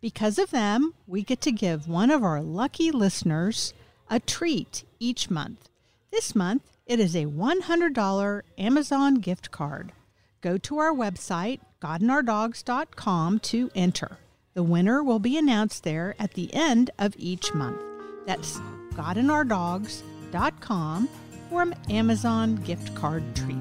Because 0.00 0.38
of 0.38 0.50
them, 0.50 0.94
we 1.06 1.22
get 1.22 1.40
to 1.42 1.52
give 1.52 1.88
one 1.88 2.10
of 2.10 2.24
our 2.24 2.40
lucky 2.40 2.90
listeners 2.90 3.72
a 4.10 4.18
treat 4.20 4.84
each 4.98 5.30
month. 5.30 5.68
This 6.10 6.34
month, 6.34 6.76
it 6.86 6.98
is 6.98 7.14
a 7.14 7.26
$100 7.26 8.42
Amazon 8.58 9.14
gift 9.14 9.50
card. 9.50 9.92
Go 10.40 10.58
to 10.58 10.78
our 10.78 10.92
website, 10.92 11.60
godandourdogs.com, 11.80 13.38
to 13.40 13.70
enter. 13.74 14.18
The 14.54 14.62
winner 14.62 15.02
will 15.02 15.18
be 15.18 15.38
announced 15.38 15.82
there 15.82 16.14
at 16.18 16.34
the 16.34 16.52
end 16.52 16.90
of 16.98 17.14
each 17.16 17.54
month. 17.54 17.80
That's 18.26 18.60
godandourdogs.com 18.94 21.08
for 21.48 21.62
an 21.62 21.74
Amazon 21.88 22.56
gift 22.56 22.94
card 22.94 23.22
treat. 23.34 23.56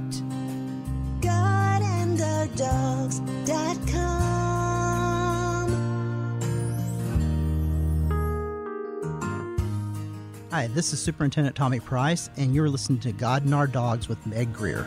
GodandOurDogs.com. 1.22 4.12
Hi, 10.52 10.68
this 10.68 10.92
is 10.92 11.00
Superintendent 11.00 11.56
Tommy 11.56 11.80
Price, 11.80 12.30
and 12.36 12.54
you're 12.54 12.68
listening 12.68 13.00
to 13.00 13.14
God 13.14 13.46
and 13.46 13.56
Our 13.56 13.68
Dogs 13.68 14.10
with 14.10 14.28
Meg 14.28 14.52
Greer. 14.52 14.86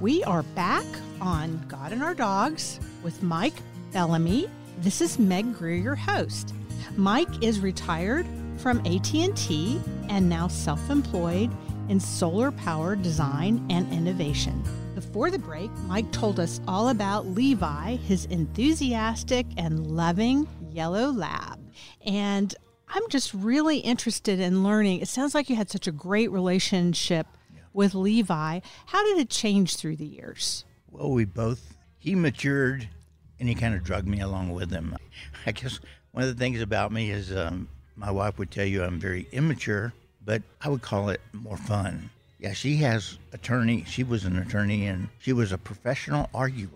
We 0.00 0.22
are 0.22 0.44
back 0.44 0.86
on 1.20 1.66
God 1.66 1.90
and 1.90 2.04
Our 2.04 2.14
Dogs 2.14 2.78
with 3.02 3.24
Mike 3.24 3.56
Bellamy. 3.92 4.48
This 4.78 5.00
is 5.00 5.18
Meg 5.18 5.54
Greer, 5.54 5.76
your 5.76 5.94
host. 5.94 6.54
Mike 6.96 7.42
is 7.42 7.60
retired 7.60 8.26
from 8.58 8.78
AT&T 8.80 9.80
and 10.10 10.28
now 10.28 10.48
self-employed 10.48 11.50
in 11.88 11.98
solar 11.98 12.50
power 12.50 12.94
design 12.94 13.66
and 13.70 13.90
innovation. 13.90 14.62
Before 14.94 15.30
the 15.30 15.38
break, 15.38 15.70
Mike 15.86 16.12
told 16.12 16.38
us 16.38 16.60
all 16.68 16.90
about 16.90 17.26
Levi, 17.26 17.96
his 17.96 18.26
enthusiastic 18.26 19.46
and 19.56 19.86
loving 19.86 20.46
yellow 20.70 21.10
lab. 21.10 21.58
And 22.04 22.54
I'm 22.88 23.08
just 23.08 23.32
really 23.32 23.78
interested 23.78 24.40
in 24.40 24.62
learning. 24.62 25.00
It 25.00 25.08
sounds 25.08 25.34
like 25.34 25.48
you 25.48 25.56
had 25.56 25.70
such 25.70 25.86
a 25.86 25.92
great 25.92 26.30
relationship 26.30 27.26
with 27.72 27.94
Levi. 27.94 28.60
How 28.86 29.04
did 29.06 29.18
it 29.18 29.30
change 29.30 29.76
through 29.76 29.96
the 29.96 30.06
years? 30.06 30.66
Well, 30.90 31.12
we 31.12 31.24
both, 31.24 31.78
he 31.98 32.14
matured 32.14 32.90
and 33.38 33.48
he 33.48 33.54
kind 33.54 33.74
of 33.74 33.84
drugged 33.84 34.08
me 34.08 34.20
along 34.20 34.52
with 34.52 34.70
him. 34.70 34.96
I 35.44 35.52
guess 35.52 35.80
one 36.12 36.24
of 36.24 36.28
the 36.28 36.38
things 36.42 36.60
about 36.60 36.92
me 36.92 37.10
is 37.10 37.34
um, 37.34 37.68
my 37.96 38.10
wife 38.10 38.38
would 38.38 38.50
tell 38.50 38.64
you 38.64 38.82
I'm 38.82 38.98
very 38.98 39.28
immature, 39.32 39.92
but 40.24 40.42
I 40.60 40.68
would 40.68 40.82
call 40.82 41.08
it 41.10 41.20
more 41.32 41.56
fun. 41.56 42.10
Yeah, 42.38 42.52
she 42.52 42.76
has 42.78 43.18
attorney. 43.32 43.84
She 43.86 44.04
was 44.04 44.24
an 44.24 44.36
attorney 44.38 44.86
and 44.86 45.08
she 45.18 45.32
was 45.32 45.52
a 45.52 45.58
professional 45.58 46.28
arguer. 46.34 46.68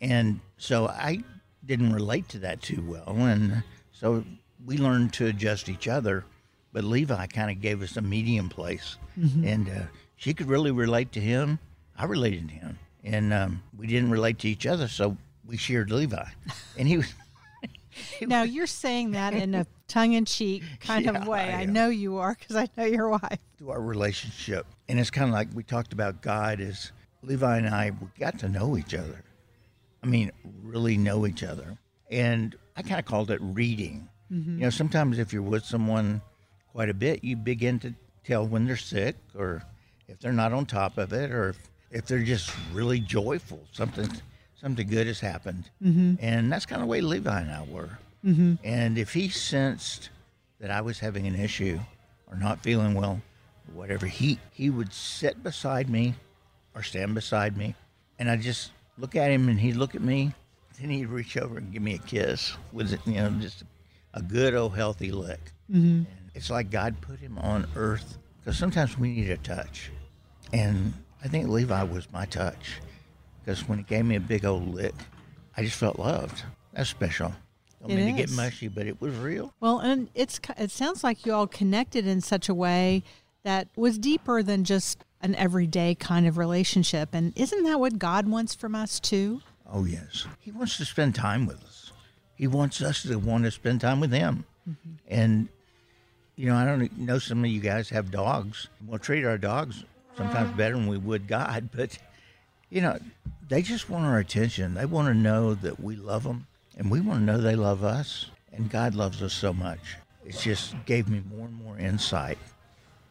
And 0.00 0.40
so 0.58 0.88
I 0.88 1.22
didn't 1.64 1.92
relate 1.92 2.28
to 2.30 2.38
that 2.40 2.60
too 2.60 2.82
well. 2.86 3.16
And 3.16 3.62
so 3.92 4.24
we 4.64 4.76
learned 4.76 5.12
to 5.14 5.26
adjust 5.26 5.68
each 5.68 5.88
other. 5.88 6.24
But 6.72 6.84
Levi 6.84 7.26
kind 7.28 7.50
of 7.50 7.62
gave 7.62 7.82
us 7.82 7.96
a 7.96 8.02
medium 8.02 8.50
place. 8.50 8.96
And 9.46 9.68
uh, 9.68 9.82
she 10.16 10.34
could 10.34 10.48
really 10.48 10.70
relate 10.70 11.12
to 11.12 11.20
him. 11.20 11.58
I 11.96 12.04
related 12.04 12.48
to 12.48 12.54
him. 12.54 12.78
And 13.02 13.32
um, 13.32 13.62
we 13.78 13.86
didn't 13.86 14.10
relate 14.10 14.38
to 14.40 14.48
each 14.48 14.66
other. 14.66 14.86
So 14.88 15.16
we 15.46 15.56
shared 15.56 15.90
Levi. 15.90 16.24
And 16.78 16.88
he 16.88 16.98
was. 16.98 17.12
Now 18.20 18.42
you're 18.42 18.66
saying 18.66 19.12
that 19.12 19.32
in 19.32 19.54
a 19.54 19.66
tongue-in-cheek 19.88 20.62
kind 20.80 21.04
Yeah, 21.06 21.12
of 21.22 21.26
way. 21.26 21.50
I 21.54 21.62
I, 21.62 21.64
know 21.64 21.88
you 21.88 22.18
are 22.18 22.36
because 22.38 22.54
I 22.54 22.68
know 22.76 22.84
your 22.84 23.08
wife. 23.08 23.38
to 23.58 23.70
our 23.70 23.80
relationship. 23.80 24.66
And 24.88 25.00
it's 25.00 25.10
kind 25.10 25.28
of 25.28 25.32
like 25.32 25.48
we 25.54 25.62
talked 25.62 25.94
about 25.94 26.20
God 26.20 26.60
is 26.60 26.92
Levi 27.22 27.56
and 27.56 27.68
I 27.68 27.92
we 27.98 28.08
got 28.18 28.38
to 28.40 28.50
know 28.50 28.76
each 28.76 28.92
other. 28.94 29.24
I 30.02 30.06
mean, 30.06 30.30
really 30.62 30.98
know 30.98 31.26
each 31.26 31.42
other. 31.42 31.78
And 32.10 32.54
I 32.76 32.82
kind 32.82 32.98
of 32.98 33.06
called 33.06 33.30
it 33.30 33.40
reading. 33.40 34.08
Mm-hmm. 34.30 34.58
You 34.58 34.64
know, 34.64 34.70
sometimes 34.70 35.18
if 35.18 35.32
you're 35.32 35.40
with 35.40 35.64
someone 35.64 36.20
quite 36.72 36.90
a 36.90 36.94
bit, 36.94 37.24
you 37.24 37.34
begin 37.34 37.78
to 37.80 37.94
tell 38.24 38.46
when 38.46 38.66
they're 38.66 38.76
sick 38.76 39.16
or 39.34 39.62
if 40.06 40.18
they're 40.20 40.32
not 40.32 40.52
on 40.52 40.66
top 40.66 40.98
of 40.98 41.14
it 41.14 41.30
or 41.30 41.48
if, 41.50 41.58
if 41.90 42.04
they're 42.06 42.22
just 42.22 42.52
really 42.74 43.00
joyful, 43.00 43.64
something 43.72 44.08
something 44.60 44.86
good 44.88 45.06
has 45.06 45.20
happened, 45.20 45.70
mm-hmm. 45.82 46.14
and 46.20 46.50
that's 46.50 46.66
kind 46.66 46.80
of 46.80 46.88
the 46.88 46.90
way 46.90 47.00
Levi 47.00 47.40
and 47.40 47.50
I 47.50 47.62
were. 47.62 47.98
Mm-hmm. 48.24 48.54
And 48.64 48.98
if 48.98 49.12
he 49.12 49.28
sensed 49.28 50.10
that 50.60 50.70
I 50.70 50.80
was 50.80 50.98
having 50.98 51.26
an 51.26 51.34
issue 51.34 51.78
or 52.30 52.36
not 52.36 52.62
feeling 52.62 52.94
well, 52.94 53.20
whatever, 53.72 54.06
he 54.06 54.38
he 54.52 54.70
would 54.70 54.92
sit 54.92 55.42
beside 55.42 55.88
me 55.88 56.14
or 56.74 56.82
stand 56.82 57.14
beside 57.14 57.56
me, 57.56 57.74
and 58.18 58.30
I 58.30 58.36
just 58.36 58.72
look 58.98 59.14
at 59.14 59.30
him, 59.30 59.48
and 59.48 59.60
he'd 59.60 59.76
look 59.76 59.94
at 59.94 60.02
me, 60.02 60.32
then 60.80 60.90
he'd 60.90 61.06
reach 61.06 61.36
over 61.36 61.58
and 61.58 61.72
give 61.72 61.82
me 61.82 61.94
a 61.94 61.98
kiss 61.98 62.56
with 62.72 62.98
you 63.06 63.14
know 63.14 63.30
just 63.40 63.64
a 64.14 64.22
good 64.22 64.54
old 64.54 64.74
healthy 64.74 65.12
lick. 65.12 65.52
Mm-hmm. 65.70 66.04
it's 66.34 66.48
like 66.48 66.70
God 66.70 67.00
put 67.00 67.18
him 67.18 67.38
on 67.38 67.66
earth 67.74 68.18
because 68.38 68.56
sometimes 68.56 68.96
we 68.96 69.08
need 69.08 69.30
a 69.30 69.36
touch, 69.36 69.90
and 70.52 70.94
I 71.22 71.28
think 71.28 71.48
Levi 71.48 71.82
was 71.82 72.10
my 72.12 72.24
touch 72.24 72.80
because 73.46 73.68
when 73.68 73.78
he 73.78 73.84
gave 73.84 74.04
me 74.04 74.16
a 74.16 74.20
big 74.20 74.44
old 74.44 74.74
lick, 74.74 74.94
I 75.56 75.62
just 75.62 75.76
felt 75.76 75.98
loved. 75.98 76.42
That's 76.72 76.90
special. 76.90 77.32
Don't 77.80 77.94
mean 77.94 78.16
to 78.16 78.20
get 78.20 78.32
mushy, 78.32 78.66
but 78.66 78.86
it 78.86 79.00
was 79.00 79.14
real. 79.14 79.54
Well, 79.60 79.78
and 79.78 80.08
it's 80.14 80.40
it 80.58 80.72
sounds 80.72 81.04
like 81.04 81.24
you 81.24 81.32
all 81.32 81.46
connected 81.46 82.06
in 82.06 82.20
such 82.20 82.48
a 82.48 82.54
way 82.54 83.04
that 83.44 83.68
was 83.76 83.98
deeper 83.98 84.42
than 84.42 84.64
just 84.64 85.04
an 85.20 85.36
everyday 85.36 85.94
kind 85.94 86.26
of 86.26 86.36
relationship. 86.36 87.10
And 87.12 87.32
isn't 87.36 87.62
that 87.62 87.78
what 87.78 87.98
God 87.98 88.26
wants 88.26 88.54
from 88.54 88.74
us 88.74 88.98
too? 88.98 89.40
Oh 89.70 89.84
yes, 89.84 90.26
he 90.40 90.50
wants 90.50 90.76
to 90.78 90.84
spend 90.84 91.14
time 91.14 91.46
with 91.46 91.62
us. 91.62 91.92
He 92.34 92.48
wants 92.48 92.82
us 92.82 93.02
to 93.04 93.16
want 93.18 93.44
to 93.44 93.50
spend 93.52 93.80
time 93.80 94.00
with 94.00 94.12
him. 94.12 94.44
Mm-hmm. 94.68 94.90
And 95.06 95.48
you 96.34 96.46
know, 96.48 96.56
I 96.56 96.64
don't 96.64 96.98
know 96.98 97.18
some 97.18 97.44
of 97.44 97.50
you 97.50 97.60
guys 97.60 97.88
have 97.90 98.10
dogs. 98.10 98.66
We'll 98.84 98.98
treat 98.98 99.24
our 99.24 99.38
dogs 99.38 99.84
sometimes 100.16 100.50
ah. 100.52 100.56
better 100.56 100.74
than 100.74 100.88
we 100.88 100.98
would 100.98 101.28
God, 101.28 101.68
but 101.76 101.96
you 102.70 102.80
know, 102.80 102.98
they 103.48 103.62
just 103.62 103.88
want 103.88 104.04
our 104.04 104.18
attention. 104.18 104.74
They 104.74 104.86
want 104.86 105.08
to 105.08 105.14
know 105.14 105.54
that 105.54 105.80
we 105.80 105.96
love 105.96 106.24
them, 106.24 106.46
and 106.76 106.90
we 106.90 107.00
want 107.00 107.20
to 107.20 107.24
know 107.24 107.38
they 107.38 107.56
love 107.56 107.84
us. 107.84 108.26
And 108.52 108.70
God 108.70 108.94
loves 108.94 109.22
us 109.22 109.34
so 109.34 109.52
much. 109.52 109.96
It 110.24 110.36
just 110.38 110.74
gave 110.86 111.08
me 111.08 111.22
more 111.30 111.46
and 111.46 111.54
more 111.54 111.78
insight 111.78 112.38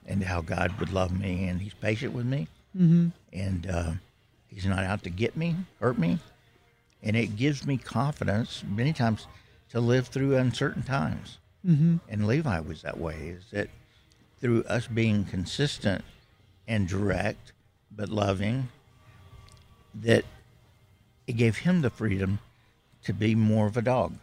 into 0.08 0.26
how 0.26 0.42
God 0.42 0.78
would 0.80 0.92
love 0.92 1.18
me, 1.18 1.48
and 1.48 1.62
He's 1.62 1.74
patient 1.74 2.14
with 2.14 2.26
me, 2.26 2.48
mm-hmm. 2.78 3.08
and 3.32 3.68
uh, 3.68 3.92
He's 4.48 4.66
not 4.66 4.84
out 4.84 5.04
to 5.04 5.10
get 5.10 5.38
me, 5.38 5.56
hurt 5.80 5.98
me, 5.98 6.20
and 7.02 7.16
it 7.16 7.36
gives 7.36 7.66
me 7.66 7.78
confidence 7.78 8.64
many 8.68 8.94
times 8.94 9.28
to 9.70 9.80
live 9.80 10.08
through 10.08 10.36
uncertain 10.36 10.84
times. 10.84 11.38
Mm-hmm. 11.66 11.98
And 12.10 12.28
Levi 12.28 12.60
was 12.60 12.82
that 12.82 13.00
way. 13.00 13.36
Is 13.38 13.46
that 13.52 13.70
through 14.40 14.64
us 14.66 14.88
being 14.88 15.26
consistent 15.26 16.04
and 16.68 16.88
direct, 16.88 17.54
but 17.92 18.10
loving, 18.10 18.70
that 20.02 20.26
it 21.28 21.34
gave 21.34 21.58
him 21.58 21.82
the 21.82 21.90
freedom 21.90 22.40
to 23.04 23.14
be 23.14 23.36
more 23.36 23.68
of 23.68 23.78
a 23.78 23.82
dog. 23.82 24.14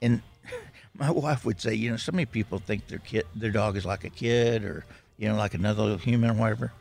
And 0.00 0.22
my 0.94 1.10
wife 1.10 1.44
would 1.44 1.60
say, 1.60 1.74
you 1.74 1.90
know, 1.90 1.96
so 1.96 2.12
many 2.12 2.26
people 2.26 2.58
think 2.58 2.88
their 2.88 2.98
kid, 2.98 3.26
their 3.34 3.50
dog 3.50 3.76
is 3.76 3.84
like 3.84 4.04
a 4.04 4.10
kid 4.10 4.64
or 4.64 4.84
you 5.22 5.28
know, 5.28 5.36
like 5.36 5.54
another 5.54 5.96
human 5.98 6.30
or 6.30 6.34
whatever. 6.34 6.72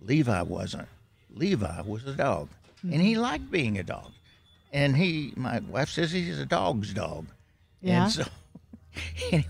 Levi 0.00 0.42
wasn't. 0.42 0.88
Levi 1.34 1.80
was 1.82 2.04
a 2.06 2.12
dog, 2.12 2.48
and 2.82 3.00
he 3.00 3.16
liked 3.16 3.50
being 3.50 3.78
a 3.78 3.82
dog. 3.82 4.12
And 4.72 4.94
he, 4.94 5.32
my 5.36 5.60
wife 5.60 5.88
says 5.88 6.12
he's 6.12 6.38
a 6.38 6.44
dog's 6.44 6.92
dog. 6.92 7.26
Yeah. 7.80 8.04
And 8.04 8.12
so, 8.12 8.24
anyway, 9.32 9.48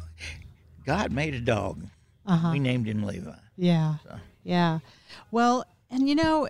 God 0.86 1.10
made 1.10 1.34
a 1.34 1.40
dog. 1.40 1.82
Uh-huh. 2.26 2.50
We 2.52 2.60
named 2.60 2.86
him 2.86 3.02
Levi. 3.02 3.32
Yeah. 3.56 3.94
Yeah. 4.44 4.78
Well, 5.32 5.64
and 5.90 6.08
you 6.08 6.14
know, 6.14 6.48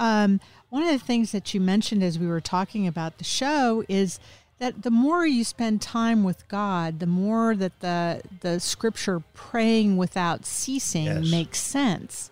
um, 0.00 0.40
one 0.70 0.82
of 0.82 0.88
the 0.88 0.98
things 1.04 1.30
that 1.32 1.52
you 1.54 1.60
mentioned 1.60 2.02
as 2.02 2.18
we 2.18 2.26
were 2.26 2.40
talking 2.40 2.86
about 2.86 3.18
the 3.18 3.24
show 3.24 3.84
is 3.88 4.18
that 4.58 4.82
the 4.82 4.90
more 4.90 5.26
you 5.26 5.44
spend 5.44 5.80
time 5.80 6.22
with 6.24 6.46
God, 6.48 6.98
the 7.00 7.06
more 7.06 7.54
that 7.56 7.78
the 7.80 8.22
the 8.40 8.58
scripture 8.60 9.20
praying 9.34 9.96
without 9.96 10.44
ceasing 10.44 11.04
Yes. 11.06 11.30
makes 11.30 11.58
sense 11.60 12.30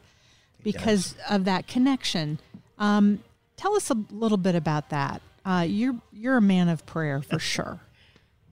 because 0.63 1.15
of 1.29 1.45
that 1.45 1.67
connection. 1.67 2.39
Um, 2.79 3.23
tell 3.57 3.75
us 3.75 3.91
a 3.91 3.97
little 4.11 4.37
bit 4.39 4.55
about 4.55 4.91
that. 4.91 5.21
Uh, 5.45 5.65
you're 5.69 5.97
you're 6.13 6.37
a 6.37 6.43
man 6.43 6.69
of 6.69 6.85
prayer 6.87 7.23
for 7.23 7.39
sure. 7.39 7.81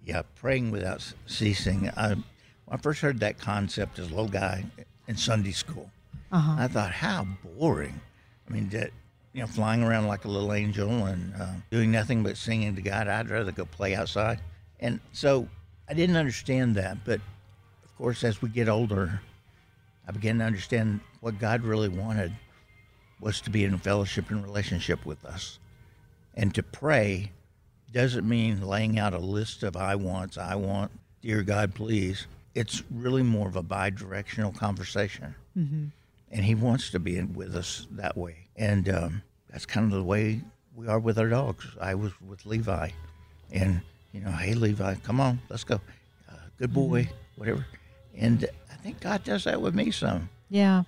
Yeah, 0.05 0.23
praying 0.37 0.71
without 0.71 1.13
ceasing. 1.27 1.91
I, 1.97 2.11
when 2.11 2.25
I 2.71 2.77
first 2.79 3.01
heard 3.01 3.21
that 3.21 3.39
concept 3.39 3.99
as 3.99 4.07
a 4.07 4.11
little 4.11 4.29
guy 4.29 4.65
in 5.07 5.17
Sunday 5.17 5.53
school, 5.53 5.91
I 6.33 6.69
thought, 6.69 6.93
how 6.93 7.27
boring. 7.59 8.01
I 8.49 8.53
mean, 8.53 8.69
that 8.71 8.91
you 9.37 9.43
know, 9.43 9.47
flying 9.47 9.83
around 9.83 10.07
like 10.07 10.25
a 10.25 10.29
little 10.29 10.55
angel 10.55 11.05
and 11.05 11.35
uh, 11.39 11.53
doing 11.71 11.93
nothing 11.93 12.23
but 12.23 12.39
singing 12.39 12.75
to 12.75 12.81
God. 12.81 13.07
I'd 13.07 13.29
rather 13.29 13.53
go 13.53 13.67
play 13.67 13.95
outside. 13.95 14.41
And 14.81 14.99
so 15.13 15.47
I 15.87 15.93
didn't 15.93 16.17
understand 16.17 16.75
that. 16.77 17.05
But 17.05 17.21
of 17.85 17.99
course, 17.99 18.25
as 18.25 18.41
we 18.41 18.49
get 18.49 18.67
older, 18.67 19.21
I 20.09 20.13
began 20.13 20.39
to 20.39 20.45
understand 20.47 21.01
what 21.21 21.39
God 21.39 21.65
really 21.65 21.91
wanted 21.91 22.33
was 23.21 23.43
to 23.43 23.51
be 23.51 23.65
in 23.65 23.77
fellowship 23.77 24.31
and 24.31 24.43
relationship 24.43 25.05
with 25.05 25.23
us. 25.27 25.59
And 26.33 26.55
to 26.55 26.63
pray 26.63 27.31
doesn't 27.93 28.27
mean 28.27 28.63
laying 28.63 28.99
out 28.99 29.13
a 29.13 29.19
list 29.19 29.63
of 29.63 29.77
I 29.77 29.97
wants, 29.97 30.39
I 30.39 30.55
want, 30.55 30.91
dear 31.21 31.43
God, 31.43 31.75
please. 31.75 32.27
It's 32.55 32.83
really 32.91 33.23
more 33.23 33.49
of 33.49 33.57
a 33.57 33.63
bi 33.63 33.91
directional 33.91 34.53
conversation. 34.53 35.35
And 36.31 36.45
He 36.47 36.55
wants 36.55 36.89
to 36.93 36.99
be 36.99 37.19
in, 37.19 37.35
with 37.35 37.55
us 37.55 37.87
that 37.91 38.17
way. 38.17 38.46
And 38.57 38.89
um, 38.89 39.23
that's 39.51 39.67
kind 39.67 39.87
of 39.87 39.99
the 39.99 40.05
way 40.05 40.41
we 40.75 40.89
are 40.89 40.99
with 40.99 41.19
our 41.19 41.29
dogs. 41.29 41.67
I 41.81 41.95
was 41.95 42.13
with 42.21 42.47
Levi. 42.47 42.91
And, 43.53 43.81
you 44.13 44.21
know, 44.21 44.31
hey, 44.31 44.55
Levi, 44.55 44.97
come 44.97 45.21
on, 45.21 45.41
let's 45.49 45.65
go. 45.65 45.81
Uh, 46.29 46.37
good 46.59 46.73
boy, 46.73 47.09
whatever. 47.37 47.67
And 48.17 48.49
I 48.73 48.75
think 48.77 49.01
God 49.01 49.25
does 49.25 49.45
that 49.45 49.61
with 49.61 49.75
me 49.75 49.91
some. 49.91 50.31
Yeah, 50.49 50.85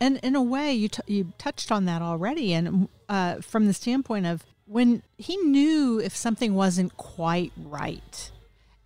and 0.00 0.18
in 0.22 0.34
a 0.34 0.42
way, 0.42 0.72
you 0.72 0.88
t- 0.88 1.02
you 1.06 1.32
touched 1.38 1.70
on 1.70 1.84
that 1.84 2.02
already, 2.02 2.52
and 2.52 2.88
uh, 3.08 3.36
from 3.36 3.66
the 3.66 3.72
standpoint 3.72 4.26
of 4.26 4.44
when 4.66 5.02
he 5.16 5.36
knew 5.36 6.00
if 6.00 6.16
something 6.16 6.54
wasn't 6.54 6.96
quite 6.96 7.52
right, 7.56 8.30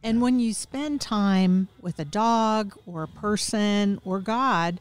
and 0.02 0.20
when 0.20 0.38
you 0.38 0.52
spend 0.52 1.00
time 1.00 1.68
with 1.80 1.98
a 1.98 2.04
dog 2.04 2.76
or 2.86 3.02
a 3.02 3.08
person 3.08 3.98
or 4.04 4.20
God, 4.20 4.78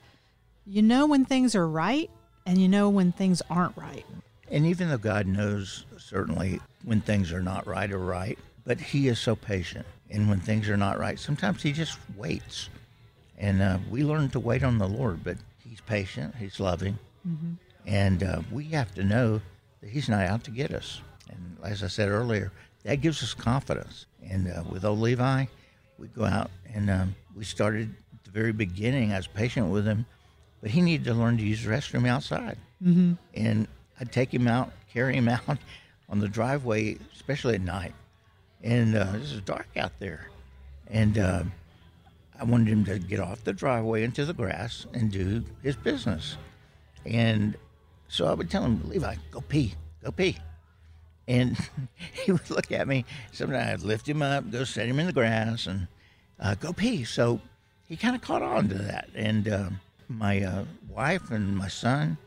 you 0.65 0.81
know 0.81 1.07
when 1.07 1.23
things 1.23 1.55
are 1.55 1.67
right, 1.67 2.09
and 2.49 2.57
you 2.57 2.67
know 2.67 2.89
when 2.89 3.11
things 3.11 3.43
aren't 3.47 3.77
right. 3.77 4.05
And 4.49 4.65
even 4.65 4.89
though 4.89 4.97
God 4.97 5.27
knows 5.27 5.85
certainly 5.99 6.59
when 6.83 6.99
things 6.99 7.31
are 7.31 7.43
not 7.43 7.67
right 7.67 7.91
or 7.91 7.99
right, 7.99 8.39
but 8.65 8.79
He 8.79 9.07
is 9.07 9.19
so 9.19 9.35
patient. 9.35 9.85
And 10.09 10.27
when 10.27 10.39
things 10.39 10.67
are 10.67 10.75
not 10.75 10.97
right, 10.97 11.19
sometimes 11.19 11.61
He 11.61 11.71
just 11.71 11.99
waits. 12.17 12.69
And 13.37 13.61
uh, 13.61 13.77
we 13.91 14.03
learn 14.03 14.29
to 14.29 14.39
wait 14.39 14.63
on 14.63 14.79
the 14.79 14.87
Lord, 14.87 15.23
but 15.23 15.37
He's 15.63 15.79
patient, 15.81 16.33
He's 16.39 16.59
loving. 16.59 16.97
And 17.85 18.23
uh, 18.23 18.41
we 18.51 18.65
have 18.69 18.95
to 18.95 19.03
know 19.03 19.41
that 19.81 19.91
He's 19.91 20.09
not 20.09 20.25
out 20.25 20.43
to 20.45 20.51
get 20.51 20.71
us. 20.73 21.01
And 21.29 21.57
as 21.63 21.83
I 21.83 21.87
said 21.87 22.09
earlier, 22.09 22.51
that 22.81 23.01
gives 23.01 23.21
us 23.21 23.35
confidence. 23.35 24.07
And 24.27 24.51
uh, 24.51 24.63
with 24.67 24.85
old 24.85 24.99
Levi, 24.99 25.45
we 25.99 26.07
go 26.07 26.25
out 26.25 26.49
and 26.73 26.89
um, 26.89 27.15
we 27.35 27.43
started 27.43 27.93
at 28.11 28.23
the 28.23 28.31
very 28.31 28.53
beginning. 28.53 29.13
I 29.13 29.17
was 29.17 29.27
patient 29.27 29.69
with 29.69 29.85
him, 29.85 30.07
but 30.61 30.71
he 30.71 30.81
needed 30.81 31.05
to 31.05 31.13
learn 31.13 31.37
to 31.37 31.43
use 31.43 31.63
the 31.63 31.69
restroom 31.69 32.07
outside. 32.07 32.57
Mm-hmm. 32.83 33.13
And 33.33 33.67
I'd 33.99 34.11
take 34.11 34.33
him 34.33 34.47
out, 34.47 34.71
carry 34.93 35.15
him 35.15 35.29
out 35.29 35.57
on 36.09 36.19
the 36.19 36.27
driveway, 36.27 36.97
especially 37.13 37.55
at 37.55 37.61
night. 37.61 37.93
And 38.63 38.95
uh, 38.95 39.11
this 39.13 39.31
is 39.31 39.41
dark 39.41 39.67
out 39.77 39.93
there. 39.99 40.29
And 40.87 41.17
uh, 41.17 41.43
I 42.39 42.43
wanted 42.43 42.67
him 42.67 42.85
to 42.85 42.99
get 42.99 43.19
off 43.19 43.43
the 43.43 43.53
driveway 43.53 44.03
into 44.03 44.25
the 44.25 44.33
grass 44.33 44.85
and 44.93 45.11
do 45.11 45.43
his 45.61 45.75
business. 45.75 46.37
And 47.05 47.55
so 48.07 48.25
I 48.25 48.33
would 48.33 48.49
tell 48.49 48.63
him, 48.63 48.81
Levi, 48.87 49.15
go 49.31 49.41
pee, 49.41 49.75
go 50.03 50.11
pee. 50.11 50.37
And 51.27 51.57
he 52.25 52.31
would 52.31 52.49
look 52.49 52.71
at 52.71 52.87
me. 52.87 53.05
Sometimes 53.31 53.83
I'd 53.83 53.87
lift 53.87 54.09
him 54.09 54.21
up, 54.21 54.49
go 54.51 54.63
set 54.63 54.87
him 54.87 54.99
in 54.99 55.05
the 55.05 55.13
grass, 55.13 55.67
and 55.67 55.87
uh, 56.39 56.55
go 56.55 56.73
pee. 56.73 57.03
So 57.03 57.39
he 57.87 57.95
kind 57.95 58.15
of 58.15 58.21
caught 58.21 58.41
on 58.41 58.67
to 58.69 58.75
that. 58.75 59.09
And 59.15 59.47
uh, 59.47 59.69
my 60.09 60.41
uh, 60.41 60.65
wife 60.89 61.31
and 61.31 61.55
my 61.55 61.67
son, 61.67 62.17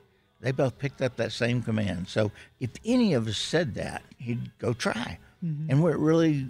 they 0.41 0.53
both 0.53 0.79
picked 0.79 1.03
up 1.03 1.17
that 1.17 1.33
same 1.33 1.63
command. 1.63 2.09
So 2.09 2.31
if 2.61 2.71
any 2.85 3.13
of 3.15 3.29
us 3.29 3.37
said 3.37 3.75
that, 3.75 4.03
he'd 4.19 4.57
go 4.59 4.73
try. 4.73 5.19
And 5.71 5.83
where 5.83 5.93
it 5.93 5.99
really 5.99 6.47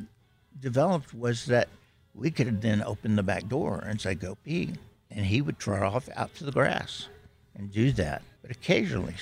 developed 0.61 1.15
was 1.15 1.47
that 1.47 1.69
we 2.15 2.31
could 2.31 2.61
then 2.61 2.83
open 2.83 3.17
the 3.17 3.23
back 3.23 3.49
door 3.49 3.83
and 3.87 4.01
say, 4.01 4.15
go 4.15 4.37
pee. 4.45 4.75
And 5.11 5.27
he 5.27 5.43
would 5.43 5.59
trot 5.59 5.83
off 5.83 6.09
out 6.15 6.35
to 6.37 6.45
the 6.45 6.53
grass 6.53 7.09
and 7.55 7.73
do 7.73 7.93
that. 7.93 8.23
But 8.43 8.51
occasionally, 8.51 9.15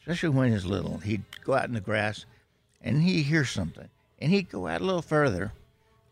especially 0.00 0.28
when 0.28 0.52
he's 0.52 0.64
little, 0.64 0.98
he'd 0.98 1.22
go 1.44 1.54
out 1.54 1.66
in 1.66 1.74
the 1.74 1.80
grass 1.80 2.24
and 2.80 3.02
he'd 3.02 3.22
hear 3.22 3.44
something. 3.44 3.88
And 4.20 4.30
he'd 4.30 4.50
go 4.50 4.66
out 4.68 4.80
a 4.80 4.84
little 4.84 5.02
further 5.02 5.52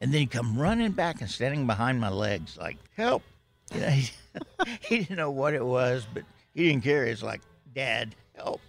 and 0.00 0.12
then 0.12 0.20
he'd 0.20 0.30
come 0.30 0.58
running 0.58 0.92
back 0.92 1.20
and 1.20 1.30
standing 1.30 1.66
behind 1.66 2.00
my 2.00 2.08
legs 2.08 2.56
like, 2.56 2.76
help. 2.96 3.22
You 3.74 3.80
know, 3.80 3.90
he, 3.90 4.10
he 4.88 4.98
didn't 4.98 5.16
know 5.16 5.30
what 5.30 5.54
it 5.54 5.64
was, 5.64 6.06
but 6.12 6.24
he 6.54 6.64
didn't 6.64 6.82
care. 6.82 7.04
It's 7.04 7.22
like, 7.22 7.40
Dad, 7.74 8.14
help. 8.36 8.60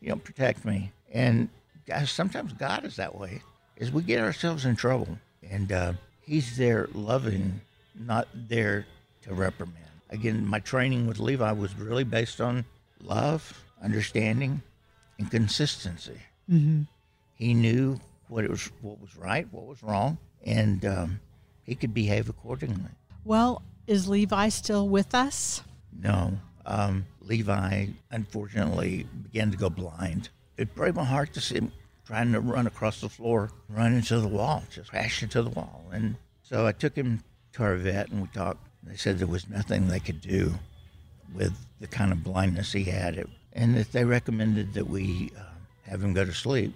you 0.00 0.10
know, 0.10 0.16
protect 0.16 0.64
me. 0.64 0.92
And 1.12 1.48
guys, 1.86 2.10
sometimes 2.10 2.52
God 2.52 2.84
is 2.84 2.96
that 2.96 3.14
way. 3.14 3.42
Is 3.76 3.90
we 3.90 4.02
get 4.02 4.20
ourselves 4.20 4.66
in 4.66 4.76
trouble, 4.76 5.18
and 5.48 5.72
uh, 5.72 5.92
He's 6.30 6.56
there 6.56 6.88
loving, 6.94 7.60
not 7.98 8.28
there 8.32 8.86
to 9.22 9.34
reprimand. 9.34 9.76
Again, 10.10 10.46
my 10.46 10.60
training 10.60 11.08
with 11.08 11.18
Levi 11.18 11.50
was 11.50 11.76
really 11.76 12.04
based 12.04 12.40
on 12.40 12.64
love, 13.02 13.64
understanding, 13.82 14.62
and 15.18 15.28
consistency. 15.28 16.20
Mm-hmm. 16.48 16.82
He 17.34 17.52
knew 17.52 17.98
what 18.28 18.44
it 18.44 18.50
was, 18.50 18.70
what 18.80 19.00
was 19.00 19.16
right, 19.16 19.48
what 19.50 19.66
was 19.66 19.82
wrong, 19.82 20.18
and 20.44 20.84
um, 20.84 21.20
he 21.64 21.74
could 21.74 21.92
behave 21.92 22.28
accordingly. 22.28 22.90
Well, 23.24 23.62
is 23.90 24.08
Levi 24.08 24.48
still 24.50 24.88
with 24.88 25.16
us? 25.16 25.62
No, 26.00 26.38
um, 26.64 27.04
Levi 27.20 27.86
unfortunately 28.12 29.04
began 29.24 29.50
to 29.50 29.56
go 29.56 29.68
blind. 29.68 30.28
It 30.56 30.72
broke 30.76 30.94
my 30.94 31.04
heart 31.04 31.34
to 31.34 31.40
see 31.40 31.56
him 31.56 31.72
trying 32.06 32.32
to 32.32 32.40
run 32.40 32.68
across 32.68 33.00
the 33.00 33.08
floor, 33.08 33.50
run 33.68 33.94
into 33.94 34.20
the 34.20 34.28
wall, 34.28 34.62
just 34.70 34.90
crash 34.90 35.24
into 35.24 35.42
the 35.42 35.50
wall. 35.50 35.84
And 35.92 36.14
so 36.42 36.68
I 36.68 36.72
took 36.72 36.94
him 36.94 37.24
to 37.54 37.64
our 37.64 37.74
vet 37.74 38.10
and 38.10 38.22
we 38.22 38.28
talked. 38.28 38.64
They 38.84 38.96
said 38.96 39.18
there 39.18 39.26
was 39.26 39.50
nothing 39.50 39.88
they 39.88 40.00
could 40.00 40.20
do 40.20 40.54
with 41.34 41.52
the 41.80 41.88
kind 41.88 42.12
of 42.12 42.22
blindness 42.22 42.72
he 42.72 42.84
had, 42.84 43.24
and 43.52 43.76
that 43.76 43.90
they 43.90 44.04
recommended 44.04 44.72
that 44.74 44.88
we 44.88 45.32
uh, 45.36 45.42
have 45.90 46.02
him 46.02 46.14
go 46.14 46.24
to 46.24 46.32
sleep. 46.32 46.72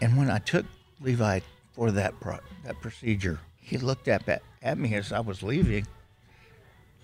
And 0.00 0.16
when 0.16 0.30
I 0.30 0.38
took 0.38 0.64
Levi 1.00 1.40
for 1.74 1.90
that 1.90 2.18
pro- 2.20 2.40
that 2.64 2.80
procedure, 2.80 3.38
he 3.60 3.76
looked 3.76 4.08
up 4.08 4.28
at, 4.28 4.42
at 4.62 4.78
me 4.78 4.94
as 4.94 5.12
I 5.12 5.20
was 5.20 5.42
leaving, 5.42 5.86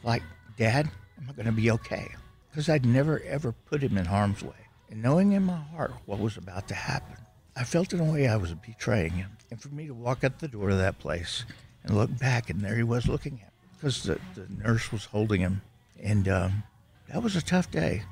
like, 0.03 0.23
Dad, 0.57 0.91
am 1.19 1.29
I 1.29 1.33
going 1.33 1.47
to 1.47 1.53
be 1.53 1.71
okay? 1.73 2.09
Because 2.51 2.69
I'd 2.69 2.85
never 2.85 3.21
ever 3.23 3.53
put 3.53 3.83
him 3.83 3.97
in 3.97 4.07
harm's 4.07 4.43
way. 4.43 4.67
And 4.91 5.03
knowing 5.03 5.33
in 5.33 5.45
my 5.45 5.57
heart 5.57 5.93
what 6.07 6.19
was 6.19 6.37
about 6.37 6.69
to 6.69 6.75
happen, 6.75 7.17
I 7.57 7.65
felt 7.65 7.93
in 7.93 8.01
a 8.01 8.05
way 8.05 8.27
I 8.27 8.37
was 8.37 8.55
betraying 8.55 9.13
him. 9.13 9.31
And 9.51 9.61
for 9.61 9.69
me 9.69 9.87
to 9.87 9.95
walk 9.95 10.25
out 10.25 10.39
the 10.39 10.49
door 10.49 10.71
of 10.71 10.79
that 10.79 10.99
place 10.99 11.45
and 11.85 11.97
look 11.97 12.17
back, 12.19 12.51
and 12.51 12.61
there 12.61 12.77
he 12.77 12.83
was 12.83 13.09
looking 13.09 13.35
at 13.35 13.53
me, 13.63 13.69
because 13.77 14.03
the, 14.03 14.19
the 14.35 14.47
nurse 14.63 14.91
was 14.93 15.05
holding 15.07 15.41
him. 15.41 15.63
And 16.03 16.29
um, 16.29 16.63
that 17.09 17.23
was 17.23 17.37
a 17.37 17.43
tough 17.43 17.71
day. 17.71 18.03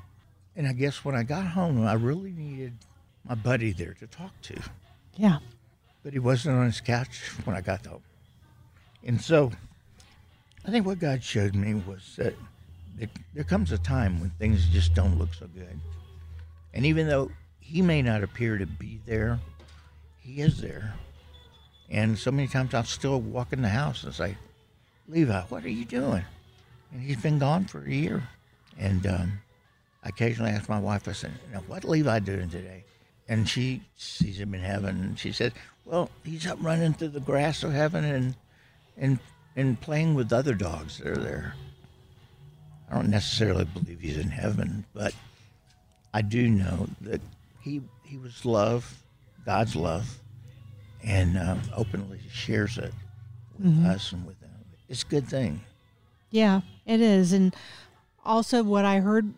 And 0.55 0.67
I 0.67 0.73
guess 0.73 1.03
when 1.05 1.15
I 1.15 1.23
got 1.23 1.47
home, 1.47 1.85
I 1.85 1.93
really 1.93 2.31
needed 2.31 2.73
my 3.27 3.35
buddy 3.35 3.71
there 3.71 3.93
to 3.95 4.07
talk 4.07 4.39
to. 4.43 4.61
Yeah. 5.15 5.39
But 6.03 6.13
he 6.13 6.19
wasn't 6.19 6.57
on 6.57 6.65
his 6.65 6.81
couch 6.81 7.31
when 7.45 7.55
I 7.55 7.61
got 7.61 7.85
home. 7.85 8.03
And 9.03 9.21
so 9.21 9.51
I 10.65 10.71
think 10.71 10.85
what 10.85 10.99
God 10.99 11.23
showed 11.23 11.55
me 11.55 11.75
was 11.75 12.15
that 12.17 12.35
there, 12.97 13.09
there 13.33 13.43
comes 13.43 13.71
a 13.71 13.77
time 13.77 14.19
when 14.19 14.29
things 14.31 14.67
just 14.67 14.93
don't 14.93 15.17
look 15.17 15.33
so 15.33 15.47
good. 15.47 15.79
And 16.73 16.85
even 16.85 17.07
though 17.07 17.31
he 17.59 17.81
may 17.81 18.01
not 18.01 18.23
appear 18.23 18.57
to 18.57 18.65
be 18.65 18.99
there, 19.05 19.39
he 20.17 20.41
is 20.41 20.61
there. 20.61 20.93
And 21.89 22.17
so 22.17 22.31
many 22.31 22.47
times 22.47 22.73
I'll 22.73 22.83
still 22.83 23.19
walk 23.19 23.53
in 23.53 23.61
the 23.61 23.69
house 23.69 24.03
and 24.03 24.13
say, 24.13 24.35
Levi, 25.07 25.41
what 25.49 25.63
are 25.63 25.69
you 25.69 25.85
doing? 25.85 26.23
And 26.91 27.01
he's 27.01 27.21
been 27.21 27.39
gone 27.39 27.65
for 27.65 27.83
a 27.83 27.89
year. 27.89 28.23
And 28.77 29.05
um, 29.07 29.39
I 30.03 30.09
occasionally 30.09 30.51
ask 30.51 30.69
my 30.69 30.79
wife, 30.79 31.07
I 31.07 31.13
said, 31.13 31.31
now, 31.51 31.59
what 31.67 31.83
Levi 31.83 32.19
doing 32.19 32.49
today? 32.49 32.83
And 33.27 33.47
she 33.47 33.81
sees 33.95 34.39
him 34.39 34.53
in 34.53 34.61
heaven. 34.61 35.01
And 35.01 35.19
she 35.19 35.31
said, 35.31 35.53
well, 35.85 36.09
he's 36.23 36.45
up 36.45 36.57
running 36.61 36.93
through 36.93 37.09
the 37.09 37.19
grass 37.19 37.63
of 37.63 37.71
heaven 37.71 38.03
and, 38.05 38.35
and, 38.97 39.19
and 39.59 39.79
playing 39.79 40.15
with 40.15 40.31
other 40.31 40.53
dogs 40.53 40.99
that 40.99 41.07
are 41.07 41.17
there. 41.17 41.53
I 42.89 42.95
don't 42.95 43.09
necessarily 43.09 43.65
believe 43.65 43.99
he's 43.99 44.17
in 44.17 44.29
heaven, 44.29 44.85
but 44.93 45.13
I 46.13 46.21
do 46.21 46.47
know 46.47 46.87
that 47.01 47.19
he, 47.61 47.81
he 48.03 48.17
was 48.17 48.45
love, 48.45 49.03
God's 49.45 49.75
love, 49.75 50.19
and 51.03 51.37
um, 51.37 51.61
openly 51.75 52.21
shares 52.31 52.77
it 52.77 52.93
with 53.59 53.85
us 53.85 54.13
and 54.13 54.25
with 54.25 54.39
them. 54.39 54.49
It's 54.87 55.03
a 55.03 55.07
good 55.07 55.27
thing. 55.27 55.59
Yeah, 56.31 56.61
it 56.85 57.01
is. 57.01 57.33
And 57.33 57.53
also 58.23 58.63
what 58.63 58.85
I 58.85 58.99
heard 58.99 59.33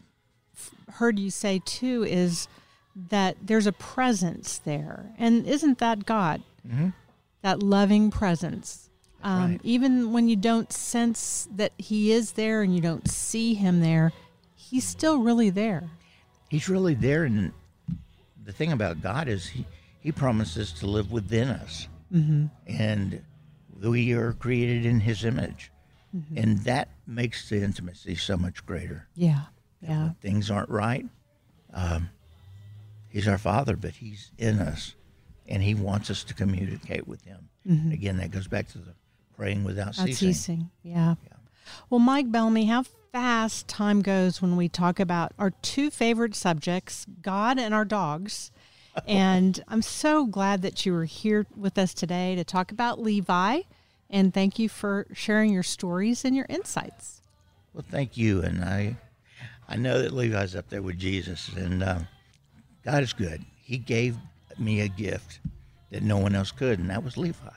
heard 0.93 1.17
you 1.17 1.31
say 1.31 1.61
too 1.65 2.03
is 2.03 2.47
that 2.95 3.37
there's 3.41 3.65
a 3.65 3.71
presence 3.71 4.59
there. 4.59 5.13
And 5.17 5.47
isn't 5.47 5.79
that 5.79 6.05
God? 6.05 6.43
Mm-hmm. 6.67 6.89
That 7.41 7.63
loving 7.63 8.11
presence. 8.11 8.90
Um, 9.23 9.51
right. 9.51 9.59
Even 9.63 10.11
when 10.13 10.27
you 10.29 10.35
don't 10.35 10.71
sense 10.71 11.47
that 11.55 11.73
He 11.77 12.11
is 12.11 12.33
there 12.33 12.61
and 12.61 12.73
you 12.75 12.81
don't 12.81 13.07
see 13.09 13.53
Him 13.53 13.79
there, 13.81 14.11
He's 14.55 14.83
still 14.85 15.19
really 15.19 15.49
there. 15.49 15.89
He's 16.49 16.67
really 16.69 16.93
there, 16.95 17.23
and 17.23 17.51
the 18.43 18.51
thing 18.51 18.71
about 18.71 19.01
God 19.01 19.27
is 19.27 19.47
he 19.47 19.65
he 20.01 20.11
promises 20.11 20.71
to 20.73 20.87
live 20.87 21.11
within 21.11 21.47
us, 21.49 21.87
Mm-hmm. 22.13 22.47
and 22.67 23.21
we 23.81 24.11
are 24.13 24.33
created 24.33 24.85
in 24.85 24.99
His 24.99 25.23
image, 25.25 25.71
Mm-hmm. 26.15 26.37
and 26.37 26.57
that 26.65 26.89
makes 27.07 27.47
the 27.49 27.61
intimacy 27.63 28.15
so 28.15 28.35
much 28.35 28.65
greater. 28.65 29.07
Yeah. 29.15 29.43
Yeah. 29.81 30.03
When 30.05 30.13
things 30.15 30.51
aren't 30.51 30.69
right, 30.69 31.05
um, 31.73 32.09
He's 33.09 33.27
our 33.27 33.37
Father, 33.37 33.75
but 33.77 33.91
He's 33.91 34.31
in 34.37 34.59
us, 34.59 34.95
and 35.47 35.63
He 35.63 35.73
wants 35.73 36.09
us 36.09 36.23
to 36.25 36.33
communicate 36.33 37.07
with 37.07 37.23
Him. 37.23 37.47
Again, 37.93 38.17
that 38.17 38.31
goes 38.31 38.47
back 38.47 38.67
to 38.69 38.79
the 38.79 38.93
praying 39.41 39.63
without 39.63 39.95
ceasing. 39.95 40.33
ceasing. 40.33 40.69
Yeah. 40.83 41.15
Yeah. 41.23 41.37
Well, 41.89 41.99
Mike 41.99 42.31
Bellamy, 42.31 42.65
how 42.65 42.83
fast 43.11 43.67
time 43.67 44.03
goes 44.03 44.39
when 44.39 44.55
we 44.55 44.69
talk 44.69 44.99
about 44.99 45.33
our 45.39 45.49
two 45.49 45.89
favorite 45.89 46.35
subjects, 46.35 47.07
God 47.23 47.57
and 47.57 47.73
our 47.73 47.83
dogs. 47.83 48.51
and 49.07 49.63
I'm 49.67 49.81
so 49.81 50.27
glad 50.27 50.61
that 50.61 50.85
you 50.85 50.93
were 50.93 51.05
here 51.05 51.47
with 51.57 51.79
us 51.79 51.95
today 51.95 52.35
to 52.35 52.43
talk 52.43 52.71
about 52.71 53.01
Levi. 53.01 53.61
And 54.11 54.31
thank 54.31 54.59
you 54.59 54.69
for 54.69 55.07
sharing 55.13 55.51
your 55.51 55.63
stories 55.63 56.23
and 56.23 56.35
your 56.35 56.45
insights. 56.47 57.21
Well, 57.73 57.85
thank 57.89 58.17
you, 58.17 58.41
and 58.43 58.63
I, 58.63 58.97
I 59.67 59.77
know 59.77 60.01
that 60.01 60.11
Levi's 60.11 60.55
up 60.55 60.69
there 60.69 60.81
with 60.81 60.99
Jesus, 60.99 61.49
and 61.55 61.81
um, 61.81 62.07
God 62.83 63.01
is 63.01 63.13
good. 63.13 63.45
He 63.63 63.77
gave 63.77 64.17
me 64.59 64.81
a 64.81 64.89
gift 64.89 65.39
that 65.89 66.03
no 66.03 66.17
one 66.17 66.35
else 66.35 66.51
could, 66.51 66.79
and 66.79 66.89
that 66.89 67.01
was 67.01 67.15
Levi. 67.15 67.47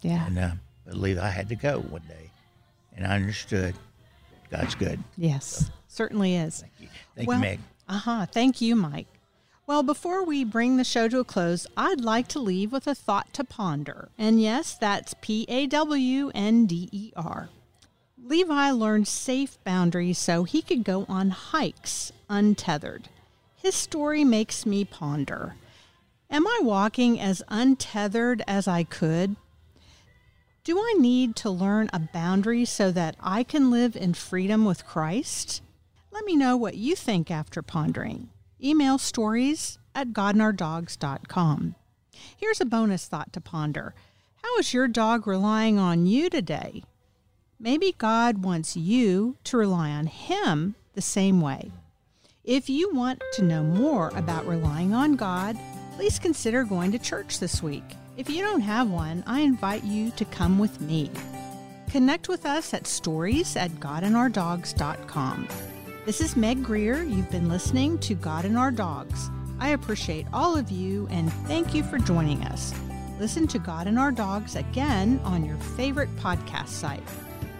Yeah. 0.00 0.26
And 0.26 0.38
uh, 0.38 0.50
but 0.88 1.18
I 1.18 1.30
had 1.30 1.48
to 1.50 1.56
go 1.56 1.80
one 1.80 2.02
day, 2.08 2.30
and 2.96 3.06
I 3.06 3.16
understood 3.16 3.74
God's 4.50 4.74
good. 4.74 5.02
Yes, 5.16 5.70
certainly 5.86 6.36
is. 6.36 6.60
Thank 6.60 6.72
you, 6.80 6.88
thank 7.14 7.28
well, 7.28 7.38
you, 7.38 7.42
Meg. 7.42 7.60
Uh 7.88 7.98
huh. 7.98 8.26
Thank 8.26 8.60
you, 8.60 8.76
Mike. 8.76 9.06
Well, 9.66 9.82
before 9.82 10.24
we 10.24 10.44
bring 10.44 10.76
the 10.76 10.84
show 10.84 11.08
to 11.08 11.18
a 11.18 11.24
close, 11.24 11.66
I'd 11.76 12.00
like 12.00 12.26
to 12.28 12.38
leave 12.38 12.72
with 12.72 12.86
a 12.86 12.94
thought 12.94 13.32
to 13.34 13.44
ponder. 13.44 14.08
And 14.16 14.40
yes, 14.40 14.74
that's 14.74 15.14
P 15.20 15.44
A 15.48 15.66
W 15.66 16.30
N 16.34 16.64
D 16.64 16.88
E 16.90 17.12
R. 17.16 17.50
Levi 18.22 18.70
learned 18.70 19.08
safe 19.08 19.62
boundaries 19.64 20.18
so 20.18 20.44
he 20.44 20.62
could 20.62 20.84
go 20.84 21.04
on 21.08 21.30
hikes 21.30 22.12
untethered. 22.28 23.08
His 23.56 23.74
story 23.74 24.24
makes 24.24 24.64
me 24.64 24.84
ponder 24.84 25.56
Am 26.30 26.46
I 26.46 26.60
walking 26.62 27.18
as 27.20 27.42
untethered 27.48 28.42
as 28.46 28.68
I 28.68 28.84
could? 28.84 29.36
Do 30.68 30.78
I 30.78 30.96
need 30.98 31.34
to 31.36 31.48
learn 31.48 31.88
a 31.94 31.98
boundary 31.98 32.66
so 32.66 32.92
that 32.92 33.16
I 33.20 33.42
can 33.42 33.70
live 33.70 33.96
in 33.96 34.12
freedom 34.12 34.66
with 34.66 34.84
Christ? 34.84 35.62
Let 36.12 36.26
me 36.26 36.36
know 36.36 36.58
what 36.58 36.76
you 36.76 36.94
think 36.94 37.30
after 37.30 37.62
pondering. 37.62 38.28
Email 38.62 38.98
stories 38.98 39.78
at 39.94 40.08
godandourdogs.com. 40.08 41.74
Here's 42.36 42.60
a 42.60 42.66
bonus 42.66 43.06
thought 43.06 43.32
to 43.32 43.40
ponder 43.40 43.94
How 44.42 44.58
is 44.58 44.74
your 44.74 44.88
dog 44.88 45.26
relying 45.26 45.78
on 45.78 46.04
you 46.04 46.28
today? 46.28 46.82
Maybe 47.58 47.94
God 47.96 48.44
wants 48.44 48.76
you 48.76 49.38
to 49.44 49.56
rely 49.56 49.88
on 49.88 50.04
Him 50.04 50.74
the 50.92 51.00
same 51.00 51.40
way. 51.40 51.72
If 52.44 52.68
you 52.68 52.94
want 52.94 53.22
to 53.32 53.42
know 53.42 53.62
more 53.62 54.12
about 54.14 54.46
relying 54.46 54.92
on 54.92 55.16
God, 55.16 55.56
please 55.96 56.18
consider 56.18 56.62
going 56.64 56.92
to 56.92 56.98
church 56.98 57.40
this 57.40 57.62
week. 57.62 57.96
If 58.18 58.28
you 58.28 58.42
don't 58.42 58.62
have 58.62 58.90
one, 58.90 59.22
I 59.28 59.42
invite 59.42 59.84
you 59.84 60.10
to 60.16 60.24
come 60.24 60.58
with 60.58 60.80
me. 60.80 61.08
Connect 61.88 62.28
with 62.28 62.46
us 62.46 62.74
at 62.74 62.88
stories 62.88 63.54
at 63.54 63.70
godandourdogs.com. 63.74 65.48
This 66.04 66.20
is 66.20 66.36
Meg 66.36 66.64
Greer. 66.64 67.04
You've 67.04 67.30
been 67.30 67.48
listening 67.48 67.96
to 68.00 68.16
God 68.16 68.44
and 68.44 68.58
Our 68.58 68.72
Dogs. 68.72 69.30
I 69.60 69.68
appreciate 69.68 70.26
all 70.32 70.56
of 70.56 70.68
you 70.68 71.06
and 71.12 71.32
thank 71.46 71.76
you 71.76 71.84
for 71.84 71.98
joining 71.98 72.42
us. 72.42 72.74
Listen 73.20 73.46
to 73.46 73.60
God 73.60 73.86
and 73.86 74.00
Our 74.00 74.10
Dogs 74.10 74.56
again 74.56 75.20
on 75.22 75.44
your 75.44 75.56
favorite 75.56 76.14
podcast 76.16 76.70
site. 76.70 77.08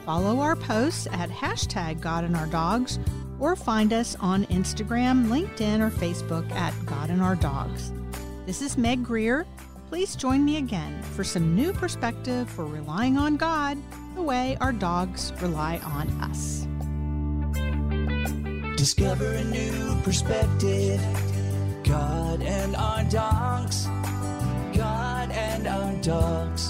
Follow 0.05 0.41
our 0.41 0.57
posts 0.57 1.07
at 1.13 1.31
hashtag 1.31 2.01
God 2.01 2.25
and 2.25 2.37
Our 2.37 2.49
Dogs 2.49 2.99
or 3.39 3.55
find 3.55 3.93
us 3.93 4.17
on 4.19 4.45
Instagram, 4.47 5.29
LinkedIn, 5.29 5.79
or 5.79 5.91
Facebook 5.91 6.51
at 6.51 6.75
God 6.85 7.11
and 7.11 7.23
Our 7.23 7.37
Dogs. 7.37 7.93
This 8.45 8.61
is 8.61 8.77
Meg 8.77 9.05
Greer. 9.05 9.47
Please 9.89 10.15
join 10.17 10.45
me 10.45 10.59
again 10.59 11.03
for 11.03 11.25
some 11.25 11.57
new 11.57 11.73
perspective 11.73 12.51
for 12.51 12.67
relying 12.67 13.17
on 13.17 13.39
God 13.39 13.79
the 14.15 14.23
way 14.23 14.59
our 14.61 14.71
dogs 14.71 15.33
rely 15.41 15.79
on 15.79 16.11
us. 16.21 16.67
Discover 18.77 19.25
a 19.25 19.45
new 19.45 19.99
perspective. 20.03 21.01
God 21.85 22.43
and 22.43 22.77
our 22.77 23.03
dogs. 23.05 23.87
God 24.77 25.31
and 25.31 25.67
our 25.67 25.95
dogs.com. 26.03 26.69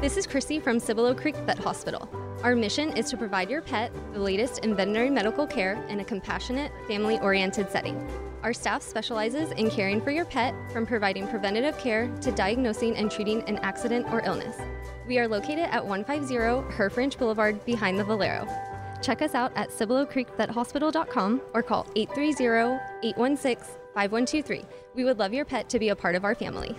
This 0.00 0.16
is 0.16 0.26
Chrissy 0.26 0.58
from 0.58 0.80
Cibolo 0.80 1.14
Creek 1.14 1.36
Vet 1.46 1.60
Hospital. 1.60 2.08
Our 2.42 2.56
mission 2.56 2.96
is 2.96 3.10
to 3.10 3.18
provide 3.18 3.50
your 3.50 3.60
pet 3.60 3.92
the 4.14 4.18
latest 4.18 4.60
in 4.60 4.74
veterinary 4.74 5.10
medical 5.10 5.46
care 5.46 5.74
in 5.90 6.00
a 6.00 6.04
compassionate, 6.04 6.72
family 6.88 7.18
oriented 7.18 7.70
setting. 7.70 8.08
Our 8.42 8.54
staff 8.54 8.80
specializes 8.80 9.50
in 9.52 9.68
caring 9.68 10.00
for 10.00 10.10
your 10.10 10.24
pet 10.24 10.54
from 10.72 10.86
providing 10.86 11.28
preventative 11.28 11.76
care 11.76 12.08
to 12.22 12.32
diagnosing 12.32 12.96
and 12.96 13.10
treating 13.10 13.42
an 13.42 13.58
accident 13.58 14.06
or 14.10 14.22
illness. 14.24 14.56
We 15.06 15.18
are 15.18 15.28
located 15.28 15.68
at 15.70 15.84
150 15.84 16.34
Herff 16.74 16.96
Ranch 16.96 17.18
Boulevard 17.18 17.62
behind 17.66 17.98
the 17.98 18.04
Valero. 18.04 18.48
Check 19.02 19.20
us 19.20 19.34
out 19.34 19.52
at 19.54 19.68
CiboloCreekVetHospital.com 19.68 21.42
or 21.52 21.62
call 21.62 21.86
830 21.94 22.80
816 23.02 23.76
5123. 23.92 24.64
We 24.94 25.04
would 25.04 25.18
love 25.18 25.34
your 25.34 25.44
pet 25.44 25.68
to 25.68 25.78
be 25.78 25.90
a 25.90 25.96
part 25.96 26.14
of 26.14 26.24
our 26.24 26.34
family. 26.34 26.74